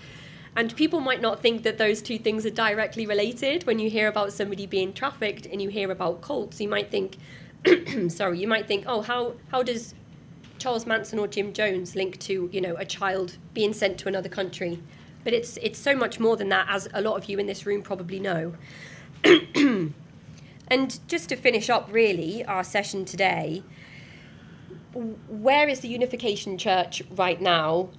And 0.55 0.73
people 0.75 1.01
might 1.01 1.21
not 1.21 1.41
think 1.41 1.63
that 1.63 1.77
those 1.77 2.01
two 2.01 2.17
things 2.17 2.45
are 2.45 2.51
directly 2.51 3.05
related. 3.05 3.65
When 3.65 3.77
you 3.77 3.89
hear 3.89 4.07
about 4.07 4.31
somebody 4.31 4.65
being 4.65 4.93
trafficked 4.93 5.45
and 5.45 5.61
you 5.61 5.69
hear 5.69 5.91
about 5.91 6.21
cults, 6.21 6.61
you 6.61 6.69
might 6.69 6.89
think, 6.89 7.17
sorry, 8.07 8.39
you 8.39 8.47
might 8.47 8.65
think, 8.65 8.85
oh, 8.87 9.01
how, 9.01 9.33
how 9.51 9.63
does 9.63 9.93
Charles 10.57 10.85
Manson 10.85 11.19
or 11.19 11.27
Jim 11.27 11.51
Jones 11.51 11.95
link 11.95 12.19
to, 12.19 12.49
you 12.53 12.61
know, 12.61 12.75
a 12.77 12.85
child 12.85 13.37
being 13.53 13.73
sent 13.73 13.97
to 13.99 14.07
another 14.07 14.29
country? 14.29 14.81
But 15.25 15.33
it's, 15.33 15.57
it's 15.57 15.79
so 15.79 15.93
much 15.93 16.21
more 16.21 16.37
than 16.37 16.47
that, 16.49 16.67
as 16.69 16.87
a 16.93 17.01
lot 17.01 17.17
of 17.17 17.27
you 17.27 17.37
in 17.37 17.47
this 17.47 17.65
room 17.65 17.81
probably 17.81 18.19
know. 18.19 18.53
and 19.25 20.99
just 21.07 21.29
to 21.29 21.35
finish 21.35 21.69
up, 21.69 21.89
really, 21.91 22.45
our 22.45 22.63
session 22.63 23.03
today, 23.03 23.61
where 25.27 25.67
is 25.67 25.81
the 25.81 25.89
Unification 25.89 26.57
Church 26.57 27.03
right 27.11 27.41
now? 27.41 27.89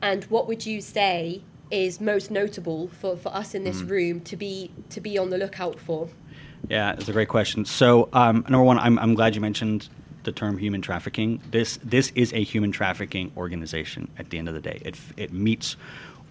And 0.00 0.24
what 0.24 0.48
would 0.48 0.64
you 0.64 0.80
say 0.80 1.42
is 1.70 2.00
most 2.00 2.30
notable 2.30 2.88
for, 2.88 3.16
for 3.16 3.34
us 3.34 3.54
in 3.54 3.64
this 3.64 3.82
mm. 3.82 3.90
room 3.90 4.20
to 4.20 4.36
be 4.36 4.70
to 4.90 5.00
be 5.00 5.18
on 5.18 5.30
the 5.30 5.38
lookout 5.38 5.78
for? 5.78 6.08
Yeah, 6.68 6.92
it's 6.92 7.08
a 7.08 7.12
great 7.12 7.28
question. 7.28 7.64
So, 7.64 8.08
um, 8.12 8.44
number 8.48 8.62
one, 8.62 8.78
I'm, 8.78 8.98
I'm 8.98 9.14
glad 9.14 9.34
you 9.34 9.40
mentioned 9.40 9.88
the 10.24 10.32
term 10.32 10.58
human 10.58 10.82
trafficking. 10.82 11.40
This 11.50 11.78
this 11.82 12.12
is 12.14 12.32
a 12.32 12.42
human 12.42 12.72
trafficking 12.72 13.32
organization. 13.36 14.08
At 14.18 14.30
the 14.30 14.38
end 14.38 14.48
of 14.48 14.54
the 14.54 14.60
day, 14.60 14.80
it 14.84 14.96
it 15.16 15.32
meets 15.32 15.76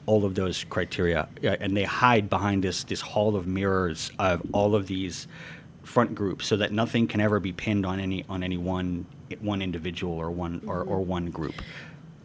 all 0.06 0.26
of 0.26 0.36
those 0.36 0.64
criteria, 0.66 1.28
and 1.42 1.76
they 1.76 1.84
hide 1.84 2.30
behind 2.30 2.64
this 2.64 2.84
this 2.84 3.02
hall 3.02 3.36
of 3.36 3.48
mirrors 3.48 4.12
of 4.20 4.42
all 4.52 4.76
of 4.76 4.88
these 4.88 5.28
front 5.84 6.14
groups, 6.16 6.46
so 6.46 6.58
that 6.58 6.72
nothing 6.72 7.08
can 7.08 7.22
ever 7.22 7.40
be 7.40 7.54
pinned 7.54 7.86
on 7.86 8.00
any 8.00 8.26
on 8.30 8.44
any 8.44 8.58
one 8.58 9.06
one 9.40 9.62
individual 9.62 10.14
or 10.14 10.30
one 10.30 10.62
or, 10.68 10.82
or 10.82 11.00
mm-hmm. 11.00 11.10
one 11.10 11.32
group. 11.32 11.56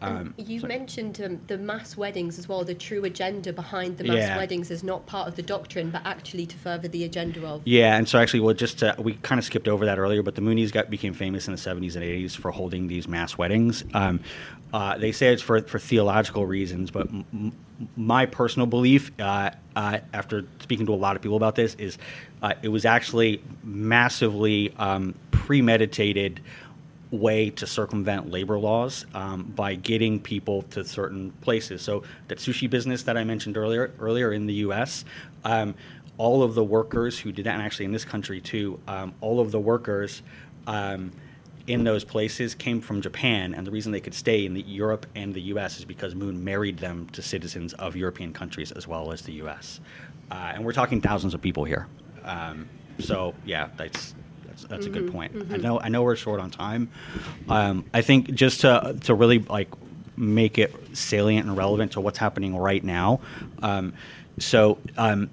Um, 0.02 0.34
you 0.38 0.62
mentioned 0.62 1.20
um, 1.22 1.40
the 1.46 1.58
mass 1.58 1.96
weddings 1.96 2.38
as 2.38 2.48
well. 2.48 2.64
The 2.64 2.74
true 2.74 3.04
agenda 3.04 3.52
behind 3.52 3.98
the 3.98 4.04
mass 4.04 4.16
yeah. 4.16 4.36
weddings 4.36 4.70
is 4.70 4.82
not 4.82 5.04
part 5.06 5.28
of 5.28 5.36
the 5.36 5.42
doctrine, 5.42 5.90
but 5.90 6.02
actually 6.06 6.46
to 6.46 6.56
further 6.56 6.88
the 6.88 7.04
agenda 7.04 7.46
of. 7.46 7.66
Yeah, 7.66 7.96
and 7.96 8.08
so 8.08 8.18
actually, 8.18 8.40
well, 8.40 8.54
just 8.54 8.78
to, 8.78 8.94
we 8.98 9.14
kind 9.14 9.38
of 9.38 9.44
skipped 9.44 9.68
over 9.68 9.84
that 9.84 9.98
earlier, 9.98 10.22
but 10.22 10.34
the 10.34 10.40
Moonies 10.40 10.72
got 10.72 10.88
became 10.88 11.12
famous 11.12 11.48
in 11.48 11.54
the 11.54 11.60
'70s 11.60 11.96
and 11.96 12.04
'80s 12.04 12.36
for 12.36 12.50
holding 12.50 12.86
these 12.86 13.08
mass 13.08 13.36
weddings. 13.36 13.84
Um, 13.92 14.20
uh, 14.72 14.96
they 14.96 15.12
say 15.12 15.32
it's 15.32 15.42
for 15.42 15.60
for 15.62 15.78
theological 15.78 16.46
reasons, 16.46 16.90
but 16.90 17.08
m- 17.08 17.52
my 17.96 18.26
personal 18.26 18.66
belief, 18.66 19.10
uh, 19.18 19.50
uh, 19.76 19.98
after 20.12 20.44
speaking 20.60 20.86
to 20.86 20.92
a 20.92 20.94
lot 20.94 21.16
of 21.16 21.22
people 21.22 21.36
about 21.36 21.56
this, 21.56 21.74
is 21.74 21.98
uh, 22.42 22.54
it 22.62 22.68
was 22.68 22.84
actually 22.84 23.42
massively 23.62 24.72
um, 24.78 25.14
premeditated 25.30 26.40
way 27.11 27.51
to 27.51 27.66
circumvent 27.66 28.31
labor 28.31 28.59
laws 28.59 29.07
um, 29.14 29.44
by 29.57 29.75
getting 29.75 30.20
people 30.20 30.62
to 30.62 30.85
certain 30.85 31.33
places. 31.40 31.83
So 31.83 32.03
that 32.29 32.38
sushi 32.38 32.70
business 32.70 33.03
that 33.05 33.16
I 33.16 33.25
mentioned 33.25 33.57
earlier, 33.57 33.92
earlier 33.99 34.33
in 34.33 34.46
the 34.46 34.55
U.S., 34.55 35.05
um, 35.44 35.75
all 36.18 36.42
of 36.42 36.55
the 36.55 36.64
workers 36.64 37.18
who 37.18 37.33
did 37.33 37.46
that, 37.46 37.55
and 37.55 37.62
actually 37.62 37.87
in 37.87 37.92
this 37.92 38.05
country 38.05 38.40
too, 38.40 38.79
um, 38.87 39.14
all 39.20 39.40
of 39.40 39.51
the 39.51 39.59
workers 39.59 40.23
um, 40.66 41.11
in 41.66 41.85
those 41.85 42.05
places 42.05 42.55
came 42.55 42.81
from 42.81 43.01
Japan, 43.01 43.55
and 43.55 43.66
the 43.66 43.70
reason 43.70 43.92
they 43.92 44.01
could 44.01 44.14
stay 44.14 44.44
in 44.44 44.57
Europe 44.57 45.07
and 45.14 45.33
the 45.33 45.40
U.S. 45.42 45.79
is 45.79 45.85
because 45.85 46.14
Moon 46.14 46.42
married 46.44 46.79
them 46.79 47.09
to 47.12 47.23
citizens 47.23 47.73
of 47.75 47.96
European 47.96 48.33
countries 48.33 48.73
as 48.73 48.87
well 48.87 49.12
as 49.12 49.23
the 49.23 49.33
U.S. 49.35 49.81
Uh, 50.31 50.53
and 50.55 50.64
we're 50.64 50.73
talking 50.73 51.01
thousands 51.01 51.35
of 51.35 51.40
people 51.40 51.64
here. 51.64 51.87
Um, 52.25 52.68
so 52.99 53.35
yeah, 53.44 53.68
that's 53.77 54.14
that's, 54.61 54.70
that's 54.70 54.87
mm-hmm, 54.87 54.94
a 54.94 54.99
good 54.99 55.09
mm-hmm, 55.09 55.16
point. 55.16 55.35
Mm-hmm. 55.35 55.55
I 55.55 55.57
know 55.57 55.81
I 55.81 55.88
know 55.88 56.03
we're 56.03 56.16
short 56.16 56.40
on 56.40 56.51
time. 56.51 56.90
Um, 57.49 57.85
I 57.92 58.03
think 58.03 58.33
just 58.35 58.61
to 58.61 58.96
to 59.03 59.14
really 59.14 59.38
like 59.38 59.68
make 60.16 60.59
it 60.59 60.75
salient 60.92 61.46
and 61.46 61.57
relevant 61.57 61.92
to 61.92 62.01
what's 62.01 62.18
happening 62.18 62.57
right 62.57 62.85
now. 62.85 63.20
Um, 63.62 63.94
so 64.38 64.79
um, 64.96 65.31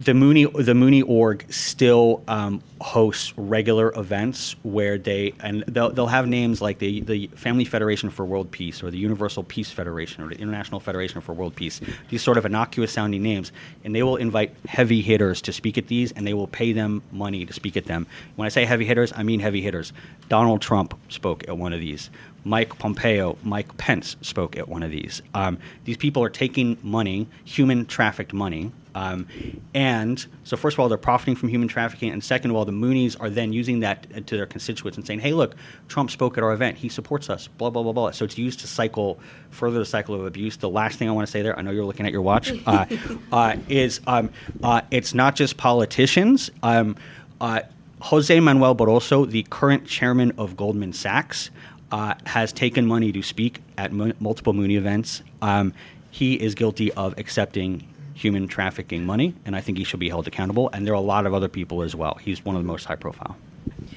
the 0.00 0.14
Mooney 0.14 0.46
the 0.46 0.74
Mooney 0.74 1.02
org 1.02 1.44
still 1.52 2.22
um, 2.26 2.62
hosts 2.80 3.34
regular 3.36 3.92
events 3.94 4.56
where 4.62 4.96
they 4.96 5.34
and 5.40 5.62
they'll, 5.68 5.90
they'll 5.90 6.06
have 6.06 6.26
names 6.26 6.62
like 6.62 6.78
the 6.78 7.02
the 7.02 7.26
Family 7.28 7.66
Federation 7.66 8.08
for 8.08 8.24
World 8.24 8.50
Peace 8.50 8.82
or 8.82 8.90
the 8.90 8.96
Universal 8.96 9.44
Peace 9.44 9.70
Federation 9.70 10.24
or 10.24 10.28
the 10.28 10.38
International 10.38 10.80
Federation 10.80 11.20
for 11.20 11.34
World 11.34 11.54
Peace. 11.54 11.82
These 12.08 12.22
sort 12.22 12.38
of 12.38 12.46
innocuous 12.46 12.92
sounding 12.92 13.22
names, 13.22 13.52
and 13.84 13.94
they 13.94 14.02
will 14.02 14.16
invite 14.16 14.54
heavy 14.66 15.02
hitters 15.02 15.42
to 15.42 15.52
speak 15.52 15.76
at 15.76 15.88
these, 15.88 16.12
and 16.12 16.26
they 16.26 16.34
will 16.34 16.48
pay 16.48 16.72
them 16.72 17.02
money 17.12 17.44
to 17.44 17.52
speak 17.52 17.76
at 17.76 17.84
them. 17.84 18.06
When 18.36 18.46
I 18.46 18.48
say 18.48 18.64
heavy 18.64 18.86
hitters, 18.86 19.12
I 19.14 19.22
mean 19.22 19.40
heavy 19.40 19.60
hitters. 19.60 19.92
Donald 20.30 20.62
Trump 20.62 20.98
spoke 21.10 21.46
at 21.46 21.58
one 21.58 21.74
of 21.74 21.80
these. 21.80 22.08
Mike 22.44 22.78
Pompeo, 22.78 23.36
Mike 23.42 23.76
Pence 23.76 24.16
spoke 24.22 24.56
at 24.56 24.68
one 24.68 24.82
of 24.82 24.90
these. 24.90 25.22
Um, 25.34 25.58
these 25.84 25.96
people 25.96 26.22
are 26.22 26.30
taking 26.30 26.78
money, 26.82 27.28
human 27.44 27.86
trafficked 27.86 28.32
money, 28.32 28.72
um, 28.94 29.26
and 29.74 30.24
so, 30.44 30.56
first 30.56 30.74
of 30.74 30.80
all, 30.80 30.88
they're 30.88 30.98
profiting 30.98 31.36
from 31.36 31.48
human 31.48 31.68
trafficking, 31.68 32.10
and 32.10 32.22
second 32.22 32.50
of 32.50 32.56
all, 32.56 32.64
the 32.64 32.72
Moonies 32.72 33.16
are 33.20 33.30
then 33.30 33.52
using 33.52 33.80
that 33.80 34.26
to 34.26 34.36
their 34.36 34.46
constituents 34.46 34.96
and 34.96 35.06
saying, 35.06 35.20
"Hey, 35.20 35.32
look, 35.32 35.54
Trump 35.88 36.10
spoke 36.10 36.36
at 36.38 36.44
our 36.44 36.52
event. 36.52 36.78
He 36.78 36.88
supports 36.88 37.30
us." 37.30 37.48
Blah 37.48 37.70
blah 37.70 37.82
blah 37.82 37.92
blah. 37.92 38.10
So 38.10 38.24
it's 38.24 38.38
used 38.38 38.60
to 38.60 38.66
cycle 38.66 39.18
further 39.50 39.78
the 39.78 39.84
cycle 39.84 40.14
of 40.14 40.24
abuse. 40.24 40.56
The 40.56 40.68
last 40.68 40.98
thing 40.98 41.08
I 41.08 41.12
want 41.12 41.26
to 41.26 41.30
say 41.30 41.42
there, 41.42 41.58
I 41.58 41.62
know 41.62 41.70
you're 41.70 41.84
looking 41.84 42.06
at 42.06 42.12
your 42.12 42.22
watch, 42.22 42.52
uh, 42.66 42.86
uh, 43.32 43.56
is 43.68 44.00
um, 44.06 44.30
uh, 44.62 44.82
it's 44.90 45.14
not 45.14 45.36
just 45.36 45.56
politicians. 45.56 46.50
Um, 46.62 46.96
uh, 47.40 47.60
Jose 48.02 48.40
Manuel 48.40 48.74
Barroso, 48.74 49.28
the 49.28 49.42
current 49.50 49.86
chairman 49.86 50.32
of 50.38 50.56
Goldman 50.56 50.94
Sachs, 50.94 51.50
uh, 51.92 52.14
has 52.26 52.52
taken 52.52 52.86
money 52.86 53.12
to 53.12 53.22
speak 53.22 53.60
at 53.76 53.90
m- 53.90 54.14
multiple 54.20 54.52
Moonie 54.52 54.76
events. 54.76 55.22
Um, 55.42 55.72
he 56.10 56.34
is 56.34 56.54
guilty 56.54 56.92
of 56.92 57.18
accepting 57.18 57.86
human 58.14 58.48
trafficking 58.48 59.04
money, 59.06 59.34
and 59.44 59.56
I 59.56 59.60
think 59.60 59.78
he 59.78 59.84
should 59.84 60.00
be 60.00 60.08
held 60.08 60.26
accountable. 60.26 60.68
And 60.72 60.86
there 60.86 60.92
are 60.92 60.96
a 60.96 61.00
lot 61.00 61.26
of 61.26 61.34
other 61.34 61.48
people 61.48 61.82
as 61.82 61.94
well. 61.94 62.18
He's 62.20 62.44
one 62.44 62.56
of 62.56 62.62
the 62.62 62.66
most 62.66 62.84
high 62.84 62.96
profile. 62.96 63.36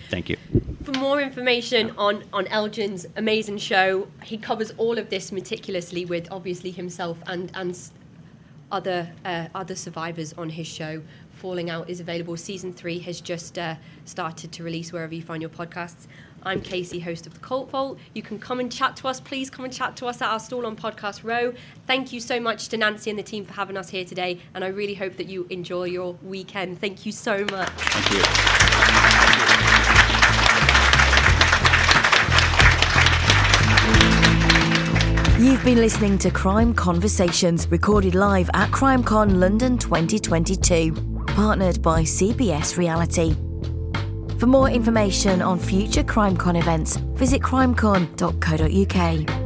Thank 0.10 0.30
you. 0.30 0.38
For 0.84 0.92
more 0.94 1.22
information 1.22 1.92
on, 1.98 2.24
on 2.32 2.48
Elgen's 2.48 3.06
amazing 3.16 3.58
show, 3.58 4.08
he 4.24 4.38
covers 4.38 4.72
all 4.78 4.98
of 4.98 5.10
this 5.10 5.32
meticulously 5.32 6.06
with 6.06 6.28
obviously 6.32 6.72
himself 6.72 7.18
and, 7.26 7.52
and 7.56 7.78
other, 8.72 9.12
uh, 9.26 9.48
other 9.56 9.76
survivors 9.76 10.34
on 10.34 10.50
his 10.50 10.68
show. 10.68 11.02
Falling 11.32 11.70
Out 11.70 11.90
is 11.90 12.00
available. 12.00 12.38
Season 12.38 12.72
three 12.72 13.00
has 13.00 13.20
just 13.20 13.58
uh, 13.58 13.76
started 14.06 14.52
to 14.54 14.64
release 14.64 14.94
wherever 14.94 15.14
you 15.14 15.22
find 15.22 15.42
your 15.42 15.50
podcasts. 15.50 16.08
I'm 16.46 16.62
Kasey, 16.62 17.02
host 17.02 17.26
of 17.26 17.34
The 17.34 17.40
Cult 17.40 17.70
Vault. 17.70 17.98
You 18.14 18.22
can 18.22 18.40
come 18.40 18.60
and 18.60 18.72
chat 18.72 18.96
to 18.98 19.08
us. 19.08 19.20
Please 19.20 19.50
come 19.50 19.66
and 19.66 19.74
chat 19.74 19.96
to 19.98 20.06
us 20.08 20.22
at 20.22 20.30
our 20.30 20.40
stall 20.40 20.66
on 20.66 20.76
Podcast 20.76 21.24
Row. 21.24 21.54
Thank 21.88 22.14
you 22.14 22.20
so 22.20 22.40
much 22.40 22.68
to 22.70 22.78
Nancy 22.78 23.10
and 23.10 23.18
the 23.18 23.24
team 23.24 23.46
for 23.46 23.54
having 23.54 23.78
us 23.78 23.90
here 23.90 24.06
today. 24.06 24.40
And 24.54 24.64
I 24.64 24.68
really 24.68 24.96
hope 24.96 25.18
that 25.18 25.28
you 25.28 25.48
enjoy 25.50 25.86
your 25.86 26.14
weekend. 26.24 26.80
Thank 26.80 27.06
you 27.06 27.12
so 27.12 27.46
much. 27.52 27.70
Thank 27.70 28.12
you. 28.12 28.74
You've 35.44 35.64
been 35.66 35.78
listening 35.78 36.18
to 36.20 36.32
Crime 36.32 36.74
Conversations, 36.74 37.68
recorded 37.70 38.16
live 38.16 38.50
at 38.54 38.72
CrimeCon 38.72 39.40
London 39.40 39.78
2022, 39.78 40.94
partnered 41.28 41.82
by 41.82 42.04
CBS 42.04 42.78
Reality. 42.78 43.36
For 44.40 44.48
more 44.48 44.70
information 44.70 45.42
on 45.42 45.60
future 45.60 46.04
CrimeCon 46.04 46.60
events, 46.60 46.98
visit 47.18 47.42
crimecon.co.uk. 47.42 49.43